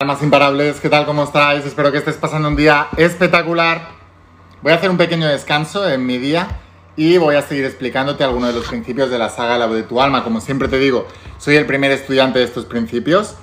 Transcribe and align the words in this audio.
Almas 0.00 0.22
imparables, 0.22 0.80
¿qué 0.80 0.88
tal? 0.88 1.04
¿Cómo 1.04 1.24
estáis? 1.24 1.66
Espero 1.66 1.92
que 1.92 1.98
estés 1.98 2.16
pasando 2.16 2.48
un 2.48 2.56
día 2.56 2.88
espectacular. 2.96 3.88
Voy 4.62 4.72
a 4.72 4.76
hacer 4.76 4.88
un 4.88 4.96
pequeño 4.96 5.28
descanso 5.28 5.86
en 5.86 6.06
mi 6.06 6.16
día 6.16 6.48
y 6.96 7.18
voy 7.18 7.36
a 7.36 7.42
seguir 7.42 7.66
explicándote 7.66 8.24
algunos 8.24 8.48
de 8.48 8.60
los 8.60 8.66
principios 8.66 9.10
de 9.10 9.18
la 9.18 9.28
saga 9.28 9.58
La 9.58 9.66
voz 9.66 9.76
de 9.76 9.82
tu 9.82 10.00
alma. 10.00 10.24
Como 10.24 10.40
siempre 10.40 10.68
te 10.68 10.78
digo, 10.78 11.06
soy 11.36 11.56
el 11.56 11.66
primer 11.66 11.90
estudiante 11.90 12.38
de 12.38 12.46
estos 12.46 12.64
principios. 12.64 13.36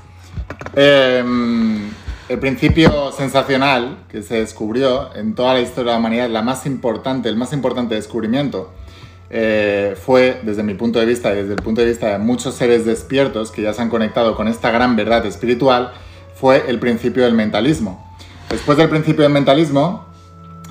Em, 0.75 1.91
el 2.27 2.39
principio 2.39 3.11
sensacional 3.11 3.99
que 4.09 4.23
se 4.23 4.39
descubrió 4.39 5.13
en 5.15 5.35
toda 5.35 5.53
la 5.53 5.59
historia 5.59 5.91
de 5.91 5.97
la 5.97 5.99
humanidad, 5.99 6.27
la 6.27 6.41
más 6.41 6.65
importante, 6.65 7.29
el 7.29 7.37
más 7.37 7.53
importante 7.53 7.93
descubrimiento, 7.93 8.73
eh, 9.29 9.95
fue, 9.95 10.41
desde 10.41 10.63
mi 10.63 10.73
punto 10.73 10.97
de 10.97 11.05
vista 11.05 11.31
y 11.33 11.35
desde 11.35 11.53
el 11.53 11.61
punto 11.61 11.81
de 11.81 11.87
vista 11.87 12.07
de 12.13 12.17
muchos 12.17 12.55
seres 12.55 12.83
despiertos 12.83 13.51
que 13.51 13.61
ya 13.61 13.73
se 13.73 13.83
han 13.83 13.89
conectado 13.89 14.35
con 14.35 14.47
esta 14.47 14.71
gran 14.71 14.95
verdad 14.95 15.23
espiritual, 15.27 15.93
fue 16.39 16.65
el 16.67 16.79
principio 16.79 17.23
del 17.23 17.33
mentalismo. 17.33 18.05
Después 18.49 18.77
del 18.77 18.89
principio 18.89 19.23
del 19.23 19.31
mentalismo, 19.33 20.05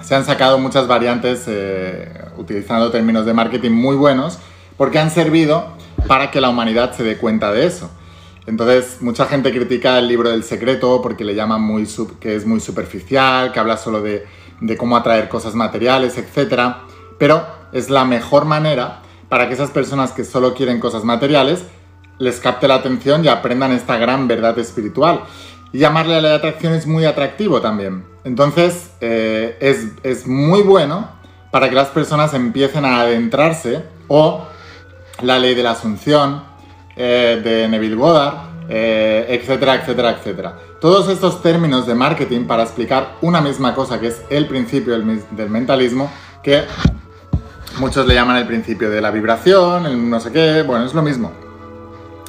se 0.02 0.14
han 0.14 0.24
sacado 0.24 0.58
muchas 0.58 0.86
variantes 0.86 1.44
eh, 1.46 2.08
utilizando 2.36 2.90
términos 2.90 3.26
de 3.26 3.34
marketing 3.34 3.72
muy 3.72 3.96
buenos 3.96 4.38
porque 4.76 4.98
han 4.98 5.10
servido 5.10 5.76
para 6.06 6.30
que 6.30 6.40
la 6.40 6.48
humanidad 6.48 6.92
se 6.94 7.02
dé 7.02 7.16
cuenta 7.16 7.52
de 7.52 7.66
eso. 7.66 7.90
Entonces, 8.46 8.98
mucha 9.00 9.26
gente 9.26 9.50
critica 9.50 9.98
el 9.98 10.06
libro 10.06 10.30
del 10.30 10.44
secreto 10.44 11.02
porque 11.02 11.24
le 11.24 11.34
llaman 11.34 11.60
muy 11.60 11.88
que 12.20 12.36
es 12.36 12.46
muy 12.46 12.60
superficial, 12.60 13.50
que 13.50 13.58
habla 13.58 13.76
solo 13.76 14.00
de, 14.00 14.24
de 14.60 14.76
cómo 14.76 14.96
atraer 14.96 15.28
cosas 15.28 15.56
materiales, 15.56 16.16
etc. 16.16 16.76
Pero 17.18 17.44
es 17.72 17.90
la 17.90 18.04
mejor 18.04 18.44
manera 18.44 19.00
para 19.28 19.48
que 19.48 19.54
esas 19.54 19.70
personas 19.70 20.12
que 20.12 20.24
solo 20.24 20.54
quieren 20.54 20.78
cosas 20.78 21.02
materiales 21.02 21.64
les 22.18 22.40
capte 22.40 22.68
la 22.68 22.76
atención 22.76 23.24
y 23.24 23.28
aprendan 23.28 23.72
esta 23.72 23.96
gran 23.98 24.28
verdad 24.28 24.58
espiritual. 24.58 25.24
Llamarle 25.72 26.16
a 26.16 26.20
la 26.20 26.34
atracción 26.34 26.74
es 26.74 26.86
muy 26.86 27.04
atractivo 27.04 27.60
también. 27.60 28.04
Entonces, 28.24 28.90
eh, 29.00 29.56
es, 30.02 30.26
muy 30.26 30.62
bueno 30.62 31.08
para 31.50 31.68
que 31.68 31.74
las 31.74 31.88
personas 31.88 32.34
empiecen 32.34 32.84
a 32.84 33.00
adentrarse 33.00 33.84
o 34.08 34.46
la 35.22 35.38
ley 35.38 35.54
de 35.54 35.62
la 35.62 35.72
asunción 35.72 36.42
eh, 36.96 37.40
de 37.42 37.68
Neville 37.68 37.94
Goddard, 37.94 38.34
eh, 38.68 39.26
etcétera, 39.28 39.76
etcétera, 39.76 40.10
etcétera. 40.10 40.58
Todos 40.80 41.08
estos 41.08 41.42
términos 41.42 41.86
de 41.86 41.94
marketing 41.94 42.46
para 42.46 42.62
explicar 42.62 43.14
una 43.22 43.40
misma 43.40 43.74
cosa 43.74 44.00
que 44.00 44.08
es 44.08 44.22
el 44.28 44.46
principio 44.46 44.94
del, 44.94 45.22
del 45.30 45.50
mentalismo, 45.50 46.10
que 46.42 46.64
muchos 47.78 48.06
le 48.06 48.14
llaman 48.14 48.36
el 48.36 48.46
principio 48.46 48.90
de 48.90 49.00
la 49.00 49.10
vibración, 49.10 49.86
el 49.86 50.10
no 50.10 50.20
sé 50.20 50.32
qué, 50.32 50.62
bueno, 50.62 50.84
es 50.84 50.94
lo 50.94 51.02
mismo. 51.02 51.32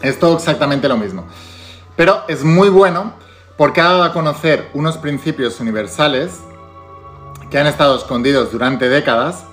Es 0.01 0.19
todo 0.19 0.35
exactamente 0.35 0.87
lo 0.87 0.97
mismo. 0.97 1.25
Pero 1.95 2.23
es 2.27 2.43
muy 2.43 2.69
bueno 2.69 3.13
porque 3.57 3.81
ha 3.81 3.85
dado 3.85 4.03
a 4.03 4.13
conocer 4.13 4.69
unos 4.73 4.97
principios 4.97 5.59
universales 5.59 6.41
que 7.49 7.57
han 7.57 7.67
estado 7.67 7.97
escondidos 7.97 8.51
durante 8.51 8.87
décadas 8.87 9.45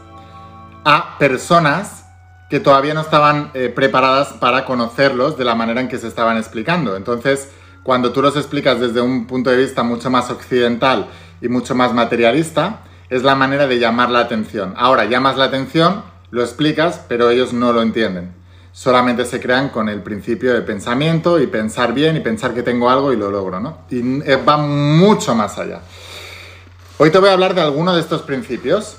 a 0.84 1.16
personas 1.19 2.05
que 2.50 2.60
todavía 2.60 2.92
no 2.92 3.00
estaban 3.00 3.50
eh, 3.55 3.72
preparadas 3.75 4.34
para 4.34 4.66
conocerlos 4.66 5.38
de 5.38 5.44
la 5.44 5.55
manera 5.55 5.80
en 5.80 5.88
que 5.88 5.98
se 5.98 6.08
estaban 6.08 6.36
explicando. 6.36 6.97
Entonces, 6.97 7.50
cuando 7.82 8.12
tú 8.12 8.20
los 8.20 8.36
explicas 8.36 8.78
desde 8.78 9.00
un 9.00 9.27
punto 9.27 9.50
de 9.50 9.56
vista 9.56 9.82
mucho 9.82 10.10
más 10.10 10.30
occidental 10.30 11.08
y 11.41 11.48
mucho 11.48 11.75
más 11.75 11.94
materialista, 11.94 12.80
es 13.08 13.22
la 13.22 13.34
manera 13.34 13.66
de 13.66 13.78
llamar 13.78 14.10
la 14.10 14.20
atención. 14.20 14.75
Ahora, 14.77 15.06
llamas 15.06 15.38
la 15.38 15.44
atención, 15.44 16.02
lo 16.30 16.42
explicas, 16.42 17.00
pero 17.08 17.30
ellos 17.30 17.52
no 17.52 17.72
lo 17.72 17.80
entienden 17.80 18.44
solamente 18.75 19.25
se 19.25 19.41
crean 19.41 19.69
con 19.69 19.89
el 19.89 20.03
principio 20.03 20.53
de 20.53 20.61
pensamiento 20.62 21.41
y 21.41 21.47
pensar 21.47 21.94
bien 21.94 22.17
y 22.17 22.20
pensar 22.20 22.53
que 22.55 22.64
tengo 22.64 22.91
algo 22.91 23.12
y 23.12 23.16
lo 23.16 23.31
logro, 23.31 23.61
¿no? 23.61 23.78
Y 23.89 24.20
eh, 24.28 24.36
va 24.36 24.56
mucho 24.56 25.36
más 25.36 25.56
allá. 25.58 25.81
Hoy 26.98 27.11
te 27.11 27.19
voy 27.19 27.28
a 27.28 27.34
hablar 27.34 27.55
de 27.55 27.61
alguno 27.61 27.94
de 27.94 28.00
estos 28.00 28.22
principios. 28.22 28.97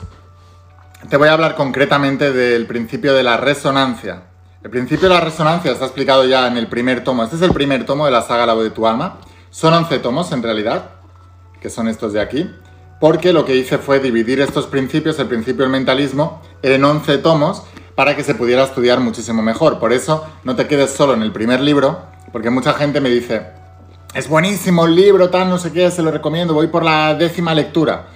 Te 1.10 1.18
voy 1.18 1.28
a 1.28 1.34
hablar 1.34 1.56
concretamente 1.56 2.32
del 2.32 2.66
principio 2.68 3.14
de 3.14 3.24
la 3.24 3.36
resonancia. 3.36 4.24
El 4.64 4.70
principio 4.70 5.10
de 5.10 5.16
la 5.16 5.22
resonancia 5.22 5.74
está 5.74 5.84
explicado 5.84 6.24
ya 6.24 6.48
en 6.48 6.56
el 6.56 6.68
primer 6.68 7.04
tomo. 7.04 7.26
Este 7.26 7.36
es 7.36 7.42
el 7.42 7.52
primer 7.52 7.86
tomo 7.86 8.06
de 8.06 8.12
la 8.12 8.22
saga 8.22 8.46
La 8.46 8.54
voz 8.54 8.64
de 8.64 8.70
tu 8.70 8.88
alma. 8.88 9.20
Son 9.50 9.74
11 9.74 10.00
tomos 10.00 10.32
en 10.32 10.42
realidad, 10.42 10.92
que 11.60 11.70
son 11.70 11.90
estos 11.90 12.14
de 12.14 12.22
aquí, 12.22 12.50
porque 13.02 13.34
lo 13.34 13.44
que 13.44 13.58
hice 13.58 13.78
fue 13.78 14.00
dividir 14.00 14.40
estos 14.40 14.68
principios, 14.68 15.20
el 15.20 15.28
principio 15.28 15.64
del 15.64 15.72
mentalismo, 15.72 16.42
en 16.62 16.84
11 16.84 17.18
tomos 17.18 17.64
para 17.96 18.16
que 18.16 18.24
se 18.24 18.36
pudiera 18.36 18.64
estudiar 18.64 19.00
muchísimo 19.00 19.42
mejor. 19.42 19.80
Por 19.80 19.94
eso 19.94 20.26
no 20.44 20.56
te 20.56 20.68
quedes 20.68 20.92
solo 20.92 21.14
en 21.14 21.22
el 21.22 21.32
primer 21.32 21.62
libro, 21.62 22.04
porque 22.32 22.50
mucha 22.50 22.74
gente 22.74 23.02
me 23.02 23.10
dice, 23.10 23.48
es 24.14 24.28
buenísimo 24.28 24.86
el 24.86 24.96
libro, 24.96 25.30
tal, 25.30 25.50
no 25.50 25.58
sé 25.58 25.72
qué, 25.72 25.90
se 25.92 26.02
lo 26.02 26.12
recomiendo, 26.12 26.54
voy 26.54 26.68
por 26.68 26.84
la 26.84 27.16
décima 27.16 27.54
lectura. 27.54 28.08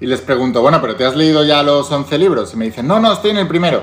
Y 0.00 0.06
les 0.06 0.20
pregunto, 0.20 0.62
bueno, 0.62 0.80
pero 0.80 0.96
¿te 0.96 1.04
has 1.04 1.16
leído 1.16 1.44
ya 1.44 1.62
los 1.62 1.90
11 1.90 2.18
libros? 2.18 2.54
Y 2.54 2.56
me 2.56 2.66
dicen, 2.66 2.86
no, 2.86 3.00
no, 3.00 3.12
estoy 3.12 3.32
en 3.32 3.38
el 3.38 3.48
primero. 3.48 3.82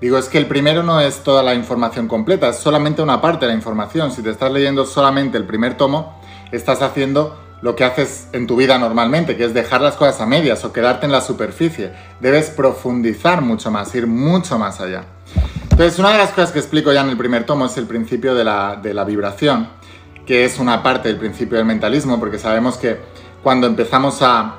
Digo, 0.00 0.18
es 0.18 0.28
que 0.28 0.38
el 0.38 0.46
primero 0.46 0.82
no 0.82 1.00
es 1.00 1.22
toda 1.22 1.42
la 1.42 1.54
información 1.54 2.06
completa, 2.06 2.50
es 2.50 2.58
solamente 2.58 3.02
una 3.02 3.20
parte 3.20 3.46
de 3.46 3.52
la 3.52 3.56
información. 3.56 4.12
Si 4.12 4.22
te 4.22 4.30
estás 4.30 4.52
leyendo 4.52 4.84
solamente 4.84 5.38
el 5.38 5.44
primer 5.44 5.76
tomo, 5.76 6.20
estás 6.52 6.82
haciendo 6.82 7.45
lo 7.62 7.74
que 7.74 7.84
haces 7.84 8.28
en 8.32 8.46
tu 8.46 8.56
vida 8.56 8.78
normalmente, 8.78 9.36
que 9.36 9.44
es 9.44 9.54
dejar 9.54 9.80
las 9.80 9.96
cosas 9.96 10.20
a 10.20 10.26
medias 10.26 10.64
o 10.64 10.72
quedarte 10.72 11.06
en 11.06 11.12
la 11.12 11.20
superficie. 11.20 11.92
Debes 12.20 12.50
profundizar 12.50 13.40
mucho 13.40 13.70
más, 13.70 13.94
ir 13.94 14.06
mucho 14.06 14.58
más 14.58 14.80
allá. 14.80 15.04
Entonces, 15.70 15.98
una 15.98 16.12
de 16.12 16.18
las 16.18 16.30
cosas 16.30 16.52
que 16.52 16.58
explico 16.58 16.92
ya 16.92 17.02
en 17.02 17.08
el 17.08 17.16
primer 17.16 17.44
tomo 17.44 17.66
es 17.66 17.76
el 17.76 17.86
principio 17.86 18.34
de 18.34 18.44
la, 18.44 19.04
vibración, 19.06 19.68
que 20.26 20.44
es 20.44 20.58
una 20.58 20.82
parte 20.82 21.08
del 21.08 21.18
principio 21.18 21.58
del 21.58 21.66
mentalismo, 21.66 22.18
porque 22.18 22.38
sabemos 22.38 22.76
que 22.76 22.98
cuando 23.42 23.66
empezamos 23.66 24.18
a, 24.22 24.56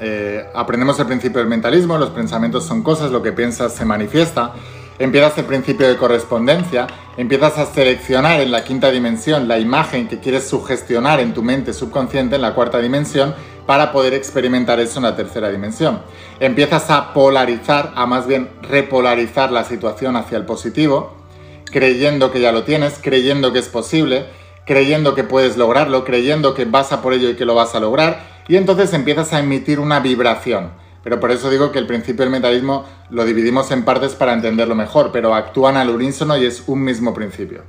eh, 0.00 0.46
aprendemos 0.54 0.98
el 0.98 1.06
principio 1.06 1.40
del 1.40 1.48
mentalismo, 1.48 1.98
los 1.98 2.10
pensamientos 2.10 2.64
son 2.64 2.82
cosas, 2.82 3.10
lo 3.10 3.22
que 3.22 3.32
piensas 3.32 3.74
se 3.74 3.84
manifiesta, 3.84 4.52
empiezas 4.98 5.36
el 5.38 5.44
principio 5.44 5.88
de 5.88 5.96
correspondencia, 5.96 6.86
empiezas 7.16 7.58
a 7.58 7.66
seleccionar 7.66 8.40
en 8.40 8.50
la 8.50 8.64
quinta 8.64 8.90
dimensión 8.90 9.48
la 9.48 9.58
imagen 9.58 10.08
que 10.08 10.20
quieres 10.20 10.48
sugestionar 10.48 11.20
en 11.20 11.34
tu 11.34 11.42
mente 11.42 11.72
subconsciente 11.72 12.36
en 12.36 12.42
la 12.42 12.54
cuarta 12.54 12.78
dimensión 12.78 13.34
para 13.66 13.92
poder 13.92 14.14
experimentar 14.14 14.80
eso 14.80 14.98
en 14.98 15.04
la 15.04 15.16
tercera 15.16 15.48
dimensión. 15.50 16.02
Empiezas 16.40 16.90
a 16.90 17.12
polarizar, 17.12 17.92
a 17.94 18.06
más 18.06 18.26
bien 18.26 18.50
repolarizar 18.62 19.50
la 19.50 19.64
situación 19.64 20.16
hacia 20.16 20.38
el 20.38 20.44
positivo, 20.44 21.16
creyendo 21.64 22.30
que 22.30 22.40
ya 22.40 22.52
lo 22.52 22.64
tienes, 22.64 22.98
creyendo 23.00 23.52
que 23.52 23.58
es 23.58 23.68
posible, 23.68 24.26
creyendo 24.66 25.14
que 25.14 25.24
puedes 25.24 25.56
lograrlo, 25.56 26.04
creyendo 26.04 26.54
que 26.54 26.66
vas 26.66 26.92
a 26.92 27.02
por 27.02 27.14
ello 27.14 27.30
y 27.30 27.36
que 27.36 27.44
lo 27.44 27.54
vas 27.54 27.74
a 27.74 27.80
lograr, 27.80 28.34
y 28.48 28.56
entonces 28.56 28.92
empiezas 28.92 29.32
a 29.32 29.40
emitir 29.40 29.80
una 29.80 30.00
vibración 30.00 30.83
pero 31.04 31.20
por 31.20 31.30
eso 31.30 31.50
digo 31.50 31.70
que 31.70 31.78
el 31.78 31.86
principio 31.86 32.24
del 32.24 32.30
mentalismo 32.30 32.86
lo 33.10 33.26
dividimos 33.26 33.70
en 33.70 33.84
partes 33.84 34.14
para 34.14 34.32
entenderlo 34.32 34.74
mejor, 34.74 35.12
pero 35.12 35.34
actúan 35.34 35.76
al 35.76 35.90
unísono 35.90 36.36
y 36.38 36.46
es 36.46 36.64
un 36.66 36.82
mismo 36.82 37.12
principio. 37.12 37.62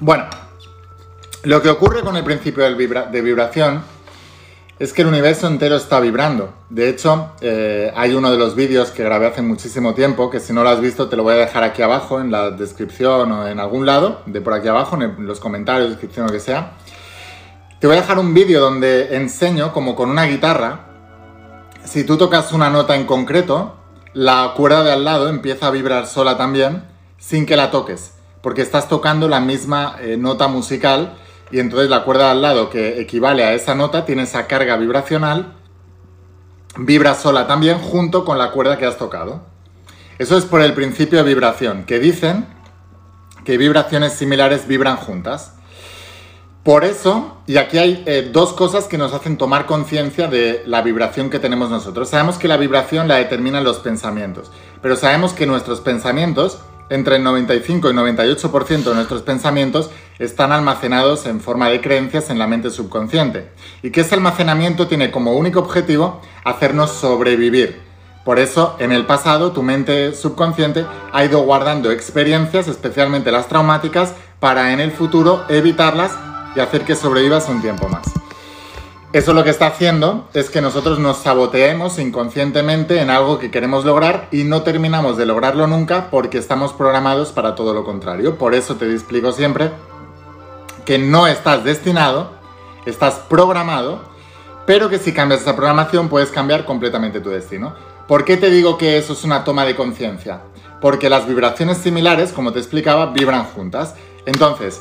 Bueno, 0.00 0.24
lo 1.44 1.60
que 1.60 1.68
ocurre 1.68 2.00
con 2.00 2.16
el 2.16 2.24
principio 2.24 2.64
de 2.64 3.20
vibración 3.20 3.84
es 4.78 4.92
que 4.92 5.02
el 5.02 5.08
universo 5.08 5.46
entero 5.46 5.76
está 5.76 6.00
vibrando. 6.00 6.54
De 6.70 6.88
hecho, 6.88 7.32
eh, 7.40 7.92
hay 7.94 8.14
uno 8.14 8.32
de 8.32 8.38
los 8.38 8.56
vídeos 8.56 8.90
que 8.90 9.04
grabé 9.04 9.26
hace 9.26 9.42
muchísimo 9.42 9.94
tiempo, 9.94 10.30
que 10.30 10.40
si 10.40 10.52
no 10.52 10.64
lo 10.64 10.70
has 10.70 10.80
visto 10.80 11.08
te 11.08 11.14
lo 11.14 11.22
voy 11.22 11.34
a 11.34 11.36
dejar 11.36 11.62
aquí 11.62 11.82
abajo, 11.82 12.20
en 12.20 12.32
la 12.32 12.50
descripción 12.50 13.30
o 13.30 13.46
en 13.46 13.60
algún 13.60 13.86
lado, 13.86 14.22
de 14.26 14.40
por 14.40 14.54
aquí 14.54 14.66
abajo, 14.66 15.00
en 15.00 15.26
los 15.26 15.38
comentarios, 15.38 15.90
descripción 15.90 16.24
o 16.24 16.28
lo 16.28 16.32
que 16.32 16.40
sea 16.40 16.72
te 17.82 17.88
voy 17.88 17.96
a 17.96 18.02
dejar 18.02 18.20
un 18.20 18.32
vídeo 18.32 18.60
donde 18.60 19.16
enseño 19.16 19.72
como 19.72 19.96
con 19.96 20.08
una 20.08 20.22
guitarra, 20.26 20.86
si 21.82 22.04
tú 22.04 22.16
tocas 22.16 22.52
una 22.52 22.70
nota 22.70 22.94
en 22.94 23.06
concreto, 23.06 23.74
la 24.12 24.52
cuerda 24.56 24.84
de 24.84 24.92
al 24.92 25.02
lado 25.02 25.28
empieza 25.28 25.66
a 25.66 25.72
vibrar 25.72 26.06
sola 26.06 26.36
también 26.36 26.84
sin 27.18 27.44
que 27.44 27.56
la 27.56 27.72
toques, 27.72 28.12
porque 28.40 28.62
estás 28.62 28.88
tocando 28.88 29.28
la 29.28 29.40
misma 29.40 29.96
eh, 30.00 30.16
nota 30.16 30.46
musical 30.46 31.14
y 31.50 31.58
entonces 31.58 31.90
la 31.90 32.04
cuerda 32.04 32.26
de 32.26 32.30
al 32.30 32.42
lado 32.42 32.70
que 32.70 33.00
equivale 33.00 33.42
a 33.42 33.52
esa 33.52 33.74
nota 33.74 34.04
tiene 34.04 34.22
esa 34.22 34.46
carga 34.46 34.76
vibracional, 34.76 35.54
vibra 36.76 37.16
sola 37.16 37.48
también 37.48 37.78
junto 37.80 38.24
con 38.24 38.38
la 38.38 38.52
cuerda 38.52 38.78
que 38.78 38.86
has 38.86 38.96
tocado. 38.96 39.42
Eso 40.20 40.38
es 40.38 40.44
por 40.44 40.62
el 40.62 40.74
principio 40.74 41.18
de 41.18 41.24
vibración, 41.24 41.82
que 41.82 41.98
dicen 41.98 42.46
que 43.44 43.58
vibraciones 43.58 44.12
similares 44.12 44.68
vibran 44.68 44.98
juntas. 44.98 45.54
Por 46.62 46.84
eso, 46.84 47.38
y 47.48 47.56
aquí 47.56 47.78
hay 47.78 48.04
eh, 48.06 48.30
dos 48.32 48.52
cosas 48.52 48.84
que 48.84 48.96
nos 48.96 49.12
hacen 49.12 49.36
tomar 49.36 49.66
conciencia 49.66 50.28
de 50.28 50.62
la 50.64 50.80
vibración 50.80 51.28
que 51.28 51.40
tenemos 51.40 51.70
nosotros. 51.70 52.10
Sabemos 52.10 52.38
que 52.38 52.46
la 52.46 52.56
vibración 52.56 53.08
la 53.08 53.16
determinan 53.16 53.64
los 53.64 53.80
pensamientos, 53.80 54.52
pero 54.80 54.94
sabemos 54.94 55.32
que 55.32 55.44
nuestros 55.44 55.80
pensamientos, 55.80 56.60
entre 56.88 57.16
el 57.16 57.24
95 57.24 57.90
y 57.90 57.94
98% 57.94 58.84
de 58.84 58.94
nuestros 58.94 59.22
pensamientos, 59.22 59.90
están 60.20 60.52
almacenados 60.52 61.26
en 61.26 61.40
forma 61.40 61.68
de 61.68 61.80
creencias 61.80 62.30
en 62.30 62.38
la 62.38 62.46
mente 62.46 62.70
subconsciente. 62.70 63.50
Y 63.82 63.90
que 63.90 64.02
ese 64.02 64.14
almacenamiento 64.14 64.86
tiene 64.86 65.10
como 65.10 65.32
único 65.32 65.58
objetivo 65.58 66.20
hacernos 66.44 66.92
sobrevivir. 66.92 67.80
Por 68.24 68.38
eso, 68.38 68.76
en 68.78 68.92
el 68.92 69.04
pasado, 69.04 69.50
tu 69.50 69.64
mente 69.64 70.14
subconsciente 70.14 70.86
ha 71.12 71.24
ido 71.24 71.40
guardando 71.40 71.90
experiencias, 71.90 72.68
especialmente 72.68 73.32
las 73.32 73.48
traumáticas, 73.48 74.14
para 74.38 74.72
en 74.72 74.78
el 74.78 74.92
futuro 74.92 75.44
evitarlas 75.48 76.12
y 76.54 76.60
hacer 76.60 76.84
que 76.84 76.96
sobrevivas 76.96 77.48
un 77.48 77.60
tiempo 77.60 77.88
más. 77.88 78.04
Eso 79.12 79.34
lo 79.34 79.44
que 79.44 79.50
está 79.50 79.66
haciendo 79.66 80.26
es 80.32 80.48
que 80.48 80.62
nosotros 80.62 80.98
nos 80.98 81.18
saboteemos 81.18 81.98
inconscientemente 81.98 82.98
en 82.98 83.10
algo 83.10 83.38
que 83.38 83.50
queremos 83.50 83.84
lograr 83.84 84.28
y 84.30 84.44
no 84.44 84.62
terminamos 84.62 85.18
de 85.18 85.26
lograrlo 85.26 85.66
nunca 85.66 86.08
porque 86.10 86.38
estamos 86.38 86.72
programados 86.72 87.30
para 87.30 87.54
todo 87.54 87.74
lo 87.74 87.84
contrario. 87.84 88.38
Por 88.38 88.54
eso 88.54 88.76
te 88.76 88.90
explico 88.90 89.32
siempre 89.32 89.70
que 90.86 90.98
no 90.98 91.26
estás 91.26 91.62
destinado, 91.62 92.30
estás 92.86 93.16
programado, 93.28 94.00
pero 94.66 94.88
que 94.88 94.98
si 94.98 95.12
cambias 95.12 95.42
esa 95.42 95.56
programación 95.56 96.08
puedes 96.08 96.30
cambiar 96.30 96.64
completamente 96.64 97.20
tu 97.20 97.28
destino. 97.28 97.74
¿Por 98.08 98.24
qué 98.24 98.38
te 98.38 98.48
digo 98.48 98.78
que 98.78 98.96
eso 98.96 99.12
es 99.12 99.24
una 99.24 99.44
toma 99.44 99.66
de 99.66 99.76
conciencia? 99.76 100.40
Porque 100.80 101.10
las 101.10 101.28
vibraciones 101.28 101.76
similares, 101.76 102.32
como 102.32 102.52
te 102.52 102.60
explicaba, 102.60 103.12
vibran 103.12 103.44
juntas. 103.44 103.94
Entonces, 104.24 104.80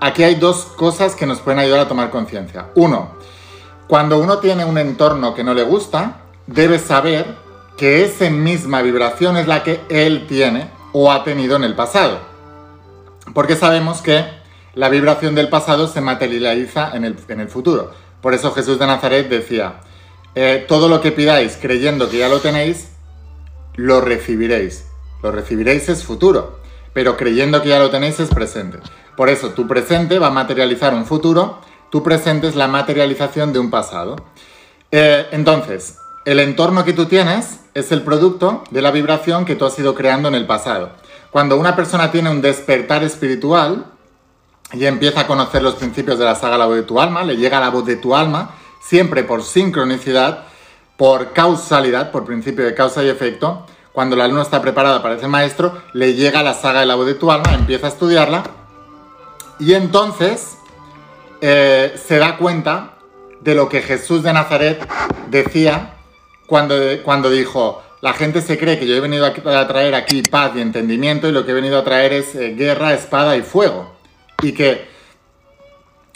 aquí 0.00 0.22
hay 0.24 0.34
dos 0.36 0.64
cosas 0.76 1.14
que 1.14 1.26
nos 1.26 1.40
pueden 1.40 1.60
ayudar 1.60 1.80
a 1.80 1.88
tomar 1.88 2.10
conciencia. 2.10 2.66
Uno, 2.74 3.12
cuando 3.86 4.18
uno 4.18 4.38
tiene 4.38 4.64
un 4.64 4.78
entorno 4.78 5.34
que 5.34 5.44
no 5.44 5.54
le 5.54 5.62
gusta, 5.62 6.22
debe 6.46 6.78
saber 6.78 7.36
que 7.76 8.04
esa 8.04 8.30
misma 8.30 8.82
vibración 8.82 9.36
es 9.36 9.46
la 9.46 9.62
que 9.62 9.80
él 9.88 10.26
tiene 10.28 10.70
o 10.92 11.12
ha 11.12 11.24
tenido 11.24 11.56
en 11.56 11.64
el 11.64 11.74
pasado. 11.74 12.18
Porque 13.34 13.56
sabemos 13.56 14.02
que 14.02 14.24
la 14.74 14.88
vibración 14.88 15.34
del 15.34 15.48
pasado 15.48 15.88
se 15.88 16.00
materializa 16.00 16.92
en 16.94 17.04
el, 17.04 17.48
futuro. 17.48 17.92
Por 18.20 18.34
eso 18.34 18.52
Jesús 18.52 18.78
de 18.78 18.86
Nazaret 18.86 19.28
decía, 19.28 19.80
eh, 20.34 20.64
todo 20.68 20.88
lo 20.88 21.00
que 21.00 21.12
pidáis 21.12 21.56
creyendo 21.60 22.08
que 22.08 22.18
ya 22.18 22.28
lo 22.28 22.40
tenéis, 22.40 22.88
lo 23.76 24.00
recibiréis. 24.00 24.86
Lo 25.22 25.32
recibiréis 25.32 25.88
es 25.88 26.04
futuro, 26.04 26.60
pero 26.92 27.16
creyendo 27.16 27.62
que 27.62 27.70
ya 27.70 27.78
lo 27.78 27.90
tenéis 27.90 28.20
es 28.20 28.28
presente. 28.28 28.78
Por 29.16 29.28
eso 29.28 29.50
tu 29.50 29.66
presente 29.66 30.18
va 30.18 30.28
a 30.28 30.30
materializar 30.30 30.94
un 30.94 31.06
futuro 31.06 31.58
tu 31.90 32.04
presente 32.04 32.46
es 32.46 32.54
la 32.54 32.68
materialización 32.68 33.52
de 33.52 33.58
un 33.58 33.68
pasado. 33.68 34.16
Eh, 34.92 35.26
entonces, 35.32 35.98
el 36.24 36.38
entorno 36.38 36.84
que 36.84 36.92
tú 36.92 37.06
tienes 37.06 37.60
es 37.74 37.90
el 37.90 38.02
producto 38.02 38.62
de 38.70 38.80
la 38.80 38.92
vibración 38.92 39.44
que 39.44 39.56
tú 39.56 39.66
has 39.66 39.78
ido 39.78 39.94
creando 39.94 40.28
en 40.28 40.36
el 40.36 40.46
pasado. 40.46 40.92
Cuando 41.32 41.56
una 41.56 41.74
persona 41.74 42.12
tiene 42.12 42.30
un 42.30 42.40
despertar 42.40 43.02
espiritual 43.02 43.86
y 44.72 44.86
empieza 44.86 45.20
a 45.20 45.26
conocer 45.26 45.62
los 45.62 45.74
principios 45.74 46.18
de 46.18 46.24
la 46.24 46.36
saga 46.36 46.56
La 46.56 46.66
voz 46.66 46.76
de 46.76 46.82
tu 46.84 47.00
alma, 47.00 47.24
le 47.24 47.36
llega 47.36 47.58
la 47.58 47.70
voz 47.70 47.84
de 47.84 47.96
tu 47.96 48.14
alma, 48.14 48.54
siempre 48.80 49.24
por 49.24 49.42
sincronicidad, 49.42 50.44
por 50.96 51.32
causalidad, 51.32 52.12
por 52.12 52.24
principio 52.24 52.64
de 52.64 52.74
causa 52.74 53.02
y 53.02 53.08
efecto, 53.08 53.66
cuando 53.92 54.14
el 54.14 54.22
alumno 54.22 54.42
está 54.42 54.62
preparado 54.62 55.02
para 55.02 55.18
ser 55.18 55.28
maestro, 55.28 55.82
le 55.92 56.14
llega 56.14 56.44
la 56.44 56.54
saga 56.54 56.80
de 56.80 56.86
la 56.86 56.94
voz 56.94 57.06
de 57.06 57.14
tu 57.14 57.32
alma, 57.32 57.52
empieza 57.52 57.86
a 57.86 57.90
estudiarla 57.90 58.59
y 59.60 59.74
entonces 59.74 60.56
eh, 61.40 61.94
se 62.02 62.18
da 62.18 62.36
cuenta 62.38 62.94
de 63.40 63.54
lo 63.54 63.68
que 63.68 63.82
Jesús 63.82 64.22
de 64.22 64.32
Nazaret 64.32 64.86
decía 65.28 65.94
cuando, 66.46 66.74
cuando 67.04 67.30
dijo, 67.30 67.82
la 68.00 68.14
gente 68.14 68.40
se 68.40 68.58
cree 68.58 68.78
que 68.78 68.86
yo 68.86 68.94
he 68.94 69.00
venido 69.00 69.26
a 69.26 69.68
traer 69.68 69.94
aquí 69.94 70.22
paz 70.22 70.52
y 70.56 70.60
entendimiento 70.60 71.28
y 71.28 71.32
lo 71.32 71.44
que 71.44 71.52
he 71.52 71.54
venido 71.54 71.78
a 71.78 71.84
traer 71.84 72.12
es 72.12 72.34
eh, 72.34 72.54
guerra, 72.54 72.94
espada 72.94 73.36
y 73.36 73.42
fuego. 73.42 73.92
Y 74.42 74.52
que 74.52 74.88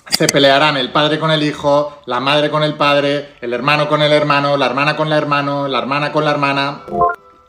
se 0.08 0.26
pelearán 0.26 0.76
el 0.76 0.92
padre 0.92 1.18
con 1.18 1.30
el 1.30 1.42
hijo, 1.42 1.98
la 2.06 2.20
madre 2.20 2.50
con 2.50 2.62
el 2.62 2.74
padre, 2.74 3.34
el 3.42 3.52
hermano 3.52 3.88
con 3.88 4.00
el 4.00 4.12
hermano, 4.12 4.56
la 4.56 4.66
hermana 4.66 4.96
con 4.96 5.10
la 5.10 5.18
hermano, 5.18 5.68
la 5.68 5.78
hermana 5.78 6.12
con 6.12 6.24
la 6.24 6.30
hermana, 6.30 6.82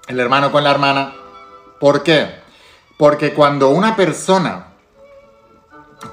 el 0.07 0.19
hermano 0.19 0.51
con 0.51 0.63
la 0.63 0.71
hermana. 0.71 1.13
¿Por 1.79 2.03
qué? 2.03 2.27
Porque 2.97 3.33
cuando 3.33 3.69
una 3.69 3.95
persona 3.95 4.74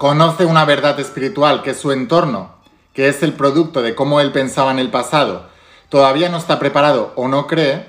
conoce 0.03 0.45
una 0.47 0.65
verdad 0.65 0.99
espiritual 0.99 1.63
que 1.63 1.71
es 1.71 1.77
su 1.77 1.93
entorno, 1.93 2.57
que 2.93 3.07
es 3.07 3.23
el 3.23 3.35
producto 3.35 3.83
de 3.83 3.95
cómo 3.95 4.19
él 4.19 4.33
pensaba 4.33 4.73
en 4.73 4.81
el 4.81 4.91
pasado, 4.91 5.45
todavía 5.91 6.29
no 6.29 6.39
está 6.39 6.59
preparado 6.59 7.13
o 7.15 7.29
no 7.29 7.47
cree, 7.47 7.89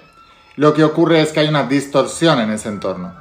lo 0.56 0.76
que 0.76 0.84
ocurre 0.84 1.22
es 1.22 1.32
que 1.32 1.40
hay 1.40 1.48
una 1.48 1.64
distorsión 1.64 2.40
en 2.40 2.52
ese 2.52 2.70
entorno. 2.70 3.16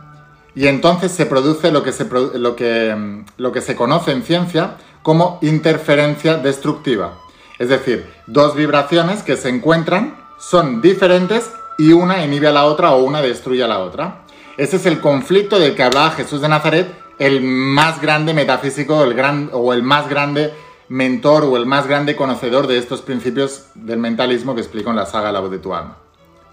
Y 0.55 0.67
entonces 0.67 1.11
se 1.11 1.25
produce 1.25 1.73
lo 1.73 1.83
que 1.83 1.91
se, 1.91 2.05
lo 2.05 2.55
que, 2.55 2.95
mm, 2.95 3.25
lo 3.39 3.51
que 3.51 3.63
se 3.63 3.77
conoce 3.77 4.13
en 4.13 4.25
ciencia 4.25 4.77
como 5.03 5.39
interferencia 5.41 6.35
destructiva. 6.37 7.15
Es 7.59 7.71
decir, 7.71 8.07
dos 8.27 8.55
vibraciones 8.55 9.23
que 9.23 9.39
se 9.39 9.49
encuentran 9.49 10.19
son 10.39 10.83
diferentes 10.83 11.51
y 11.79 11.95
una 11.95 12.23
inhibe 12.23 12.49
a 12.49 12.53
la 12.53 12.67
otra 12.67 12.91
o 12.93 13.03
una 13.05 13.23
destruye 13.23 13.65
a 13.65 13.69
la 13.69 13.79
otra. 13.79 14.27
Ese 14.59 14.77
es 14.77 14.85
el 14.85 15.01
conflicto 15.01 15.59
del 15.59 15.75
que 15.75 15.83
hablaba 15.83 16.11
Jesús 16.11 16.43
de 16.43 16.51
Nazaret 16.51 17.02
el 17.19 17.43
más 17.43 18.01
grande 18.01 18.35
metafísico 18.35 19.05
el 19.05 19.15
gran, 19.15 19.51
o 19.53 19.73
el 19.73 19.83
más 19.83 20.09
grande 20.09 20.53
mentor 20.89 21.45
o 21.45 21.57
el 21.57 21.65
más 21.65 21.87
grande 21.87 22.17
conocedor 22.17 22.67
de 22.67 22.79
estos 22.79 23.01
principios 23.01 23.67
del 23.75 23.99
mentalismo 23.99 24.55
que 24.55 24.61
explico 24.61 24.91
en 24.91 24.97
la 24.97 25.07
saga 25.07 25.33
La 25.33 25.41
voz 25.41 25.51
de 25.51 25.59
tu 25.59 25.75
alma. 25.75 25.97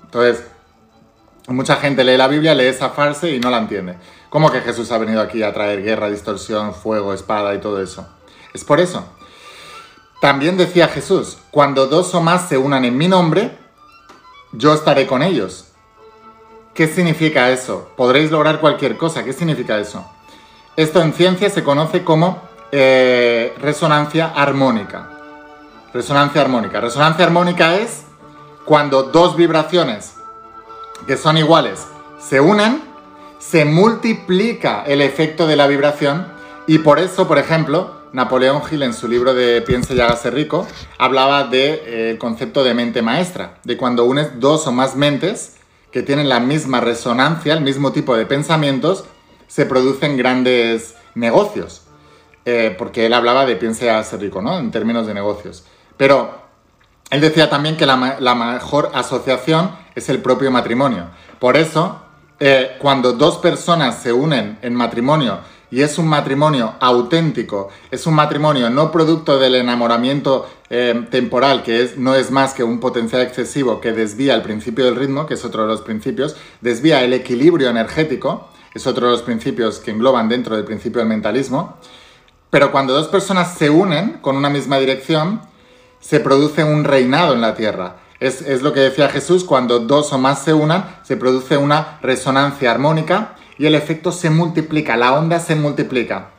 Entonces, 0.04 0.46
mucha 1.48 1.76
gente 1.76 2.04
lee 2.04 2.18
la 2.18 2.28
Biblia, 2.28 2.56
lee 2.56 2.66
esa 2.66 2.90
farse 2.90 3.32
y 3.32 3.40
no 3.40 3.50
la 3.50 3.58
entiende. 3.58 3.98
¿Cómo 4.30 4.52
que 4.52 4.62
Jesús 4.62 4.92
ha 4.92 4.98
venido 4.98 5.22
aquí 5.22 5.44
a 5.44 5.54
traer 5.54 5.84
guerra, 5.84 6.10
distorsión, 6.10 6.74
fuego, 6.74 7.14
espada 7.14 7.54
y 7.54 7.60
todo 7.60 7.82
eso? 7.82 8.08
Es 8.54 8.64
por 8.64 8.80
eso. 8.80 9.06
También 10.22 10.58
decía 10.58 10.88
Jesús, 10.88 11.38
cuando 11.52 11.88
dos 11.88 12.14
o 12.14 12.22
más 12.22 12.48
se 12.50 12.58
unan 12.58 12.86
en 12.86 12.98
mi 12.98 13.08
nombre, 13.08 13.58
yo 14.52 14.74
estaré 14.74 15.08
con 15.08 15.22
ellos. 15.22 15.66
¿Qué 16.74 16.88
significa 16.88 17.50
eso? 17.50 17.90
Podréis 17.98 18.32
lograr 18.32 18.60
cualquier 18.60 18.98
cosa. 18.98 19.24
¿Qué 19.24 19.34
significa 19.34 19.78
eso? 19.80 20.06
Esto 20.80 21.02
en 21.02 21.12
ciencia 21.12 21.50
se 21.50 21.62
conoce 21.62 22.06
como 22.06 22.42
eh, 22.72 23.54
resonancia 23.60 24.28
armónica. 24.28 25.10
Resonancia 25.94 26.40
armónica. 26.40 26.80
Resonancia 26.80 27.26
armónica 27.26 27.76
es 27.76 28.04
cuando 28.64 29.04
dos 29.04 29.36
vibraciones 29.36 30.14
que 31.06 31.18
son 31.18 31.38
iguales 31.38 31.86
se 32.18 32.40
unen, 32.40 32.81
se 33.40 33.66
multiplica 33.66 34.86
el 34.88 35.02
efecto 35.02 35.48
de 35.48 35.58
la 35.58 35.68
vibración 35.68 36.26
y 36.66 36.78
por 36.78 37.00
eso, 37.00 37.28
por 37.28 37.40
ejemplo, 37.40 37.96
Napoleón 38.14 38.62
Hill 38.72 38.84
en 38.84 38.94
su 38.94 39.10
libro 39.10 39.34
de 39.34 39.62
Piense 39.62 39.96
y 39.96 40.00
hágase 40.00 40.31
rico 40.31 40.66
hablaba 40.98 41.44
del 41.44 41.52
de, 41.52 42.12
eh, 42.12 42.18
concepto 42.18 42.64
de 42.64 42.74
mente 42.74 43.02
maestra, 43.02 43.56
de 43.66 43.76
cuando 43.76 44.06
unes 44.06 44.40
dos 44.40 44.66
o 44.66 44.72
más 44.72 44.96
mentes 44.96 45.58
que 45.92 46.04
tienen 46.04 46.30
la 46.30 46.40
misma 46.40 46.80
resonancia, 46.80 47.54
el 47.54 47.62
mismo 47.66 47.92
tipo 47.92 48.16
de 48.16 48.26
pensamientos, 48.26 49.04
se 49.50 49.66
producen 49.66 50.16
grandes 50.16 50.96
negocios. 51.16 51.81
Eh, 52.46 52.74
porque 52.78 53.06
él 53.06 53.13
hablaba 53.13 53.45
de 53.45 53.57
piense 53.57 53.90
a 53.92 54.02
ser 54.04 54.21
rico, 54.21 54.42
¿no? 54.42 54.57
En 54.57 54.71
términos 54.71 55.06
de 55.06 55.14
negocios. 55.14 55.66
Pero 55.97 56.31
él 57.09 57.21
decía 57.21 57.50
también 57.50 57.76
que 57.76 57.85
la, 57.85 57.97
mejor 57.97 58.92
asociación 58.94 59.71
es 59.95 60.09
el 60.09 60.19
propio 60.19 60.50
matrimonio. 60.50 61.07
Por 61.40 61.57
eso, 61.57 62.02
eh, 62.40 62.78
cuando 62.80 63.14
dos 63.14 63.38
personas 63.38 64.02
se 64.02 64.14
unen 64.14 64.57
en 64.62 64.74
matrimonio 64.74 65.40
y 65.71 65.81
es 65.81 65.97
un 65.97 66.07
matrimonio 66.07 66.76
auténtico, 66.80 67.69
es 67.92 68.07
un 68.07 68.14
matrimonio 68.14 68.69
no 68.69 68.92
producto 68.92 69.38
del 69.38 69.56
enamoramiento 69.56 70.50
eh, 70.69 71.06
temporal, 71.12 71.64
que 71.64 71.83
es, 71.83 71.97
no 71.97 72.16
es 72.16 72.31
más 72.31 72.54
que 72.54 72.64
un 72.64 72.80
potencial 72.80 73.21
excesivo 73.21 73.81
que 73.81 73.92
desvía 73.92 74.35
el 74.35 74.42
principio 74.42 74.85
del 74.85 74.95
ritmo, 74.95 75.26
que 75.26 75.33
es 75.33 75.45
otro 75.45 75.64
de 75.64 75.68
los 75.68 75.81
principios, 75.81 76.35
desvía 76.62 77.04
el 77.04 77.14
equilibrio 77.14 77.69
energético, 77.69 78.49
es 78.73 78.88
otro 78.88 79.07
de 79.07 79.14
los 79.14 79.21
principios 79.21 79.80
que 79.80 79.92
engloban 79.92 80.30
dentro 80.30 80.56
del 80.56 80.66
principio 80.66 80.99
del 80.99 81.09
mentalismo. 81.09 81.78
Pero 82.49 82.71
cuando 82.71 82.94
dos 82.94 83.07
personas 83.07 83.56
se 83.56 83.69
unen 83.69 84.19
con 84.21 84.35
una 84.35 84.49
misma 84.49 84.78
dirección, 84.80 85.42
se 85.99 86.19
produce 86.19 86.64
un 86.64 86.83
reinado 86.83 87.33
en 87.33 87.42
la 87.42 87.56
tierra. 87.56 87.97
Es, 88.19 88.61
lo 88.61 88.73
que 88.73 88.81
decía 88.81 89.07
Jesús, 89.09 89.44
cuando 89.45 89.80
dos 89.80 90.11
o 90.11 90.18
más 90.18 90.44
se 90.44 90.54
unan, 90.54 90.97
se 91.04 91.16
produce 91.16 91.56
una 91.57 91.99
resonancia 92.02 92.71
armónica 92.71 93.35
y 93.57 93.66
el 93.66 93.76
efecto 93.76 94.11
se 94.11 94.30
multiplica, 94.30 94.97
la 94.97 95.14
onda 95.14 95.40
se 95.40 95.56
multiplica. 95.56 96.31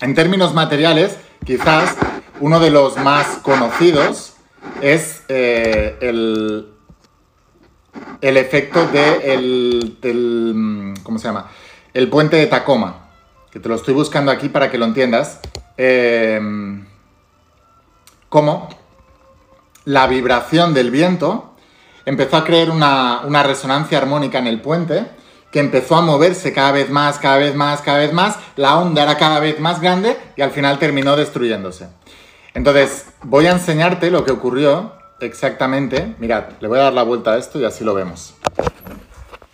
En 0.00 0.14
términos 0.14 0.54
materiales, 0.54 1.18
quizás 1.44 1.94
uno 2.40 2.58
de 2.58 2.70
los 2.70 2.96
más 2.96 3.26
conocidos 3.42 4.34
es 4.80 5.22
eh, 5.28 5.98
el, 6.00 6.73
el 8.20 8.36
efecto 8.36 8.86
de 8.88 9.34
el, 9.34 9.98
del, 10.00 10.94
¿cómo 11.02 11.18
se 11.18 11.28
llama? 11.28 11.50
El 11.92 12.08
puente 12.08 12.36
de 12.36 12.46
Tacoma, 12.46 13.10
que 13.50 13.60
te 13.60 13.68
lo 13.68 13.74
estoy 13.74 13.94
buscando 13.94 14.30
aquí 14.30 14.48
para 14.48 14.70
que 14.70 14.78
lo 14.78 14.84
entiendas. 14.84 15.40
Eh, 15.76 16.40
cómo 18.28 18.68
la 19.84 20.06
vibración 20.06 20.74
del 20.74 20.90
viento 20.90 21.54
empezó 22.04 22.36
a 22.36 22.44
crear 22.44 22.70
una, 22.70 23.20
una 23.24 23.42
resonancia 23.42 23.98
armónica 23.98 24.38
en 24.38 24.46
el 24.46 24.60
puente 24.60 25.06
que 25.54 25.60
empezó 25.60 25.94
a 25.94 26.00
moverse 26.00 26.52
cada 26.52 26.72
vez 26.72 26.90
más, 26.90 27.18
cada 27.18 27.36
vez 27.36 27.54
más, 27.54 27.80
cada 27.80 27.98
vez 27.98 28.12
más, 28.12 28.38
la 28.56 28.76
onda 28.76 29.04
era 29.04 29.16
cada 29.16 29.38
vez 29.38 29.60
más 29.60 29.80
grande 29.80 30.18
y 30.36 30.42
al 30.42 30.50
final 30.50 30.80
terminó 30.80 31.14
destruyéndose. 31.14 31.86
Entonces, 32.54 33.06
voy 33.22 33.46
a 33.46 33.52
enseñarte 33.52 34.10
lo 34.10 34.24
que 34.24 34.32
ocurrió 34.32 34.94
exactamente, 35.20 36.14
mirad, 36.18 36.44
le 36.60 36.68
voy 36.68 36.78
a 36.78 36.84
dar 36.84 36.92
la 36.92 37.02
vuelta 37.02 37.32
a 37.32 37.38
esto 37.38 37.60
y 37.60 37.64
así 37.64 37.84
lo 37.84 37.94
vemos. 37.94 38.34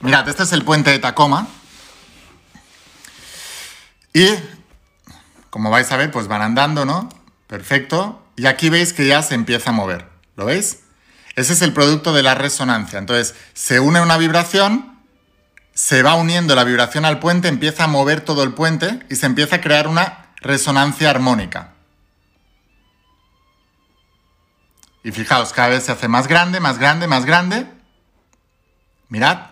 Mirad, 0.00 0.28
este 0.28 0.44
es 0.44 0.52
el 0.52 0.64
puente 0.64 0.90
de 0.90 0.98
Tacoma. 0.98 1.46
Y, 4.12 4.28
como 5.50 5.70
vais 5.70 5.90
a 5.92 5.96
ver, 5.96 6.10
pues 6.10 6.26
van 6.26 6.42
andando, 6.42 6.84
¿no? 6.84 7.08
Perfecto. 7.46 8.22
Y 8.36 8.46
aquí 8.46 8.70
veis 8.70 8.92
que 8.92 9.06
ya 9.06 9.22
se 9.22 9.34
empieza 9.34 9.70
a 9.70 9.72
mover. 9.72 10.06
¿Lo 10.36 10.46
veis? 10.46 10.80
Ese 11.36 11.52
es 11.52 11.62
el 11.62 11.72
producto 11.72 12.12
de 12.12 12.22
la 12.22 12.34
resonancia. 12.34 12.98
Entonces, 12.98 13.34
se 13.54 13.80
une 13.80 14.00
una 14.00 14.16
vibración, 14.16 14.98
se 15.74 16.02
va 16.02 16.14
uniendo 16.14 16.54
la 16.54 16.64
vibración 16.64 17.04
al 17.04 17.18
puente, 17.18 17.48
empieza 17.48 17.84
a 17.84 17.88
mover 17.88 18.22
todo 18.22 18.42
el 18.42 18.52
puente 18.52 19.00
y 19.10 19.16
se 19.16 19.26
empieza 19.26 19.56
a 19.56 19.60
crear 19.60 19.86
una 19.86 20.32
resonancia 20.40 21.10
armónica. 21.10 21.69
Y 25.02 25.12
fijaos, 25.12 25.52
cada 25.52 25.68
vez 25.68 25.84
se 25.84 25.92
hace 25.92 26.08
más 26.08 26.26
grande, 26.26 26.60
más 26.60 26.78
grande, 26.78 27.06
más 27.06 27.24
grande. 27.24 27.66
Mirad. 29.08 29.50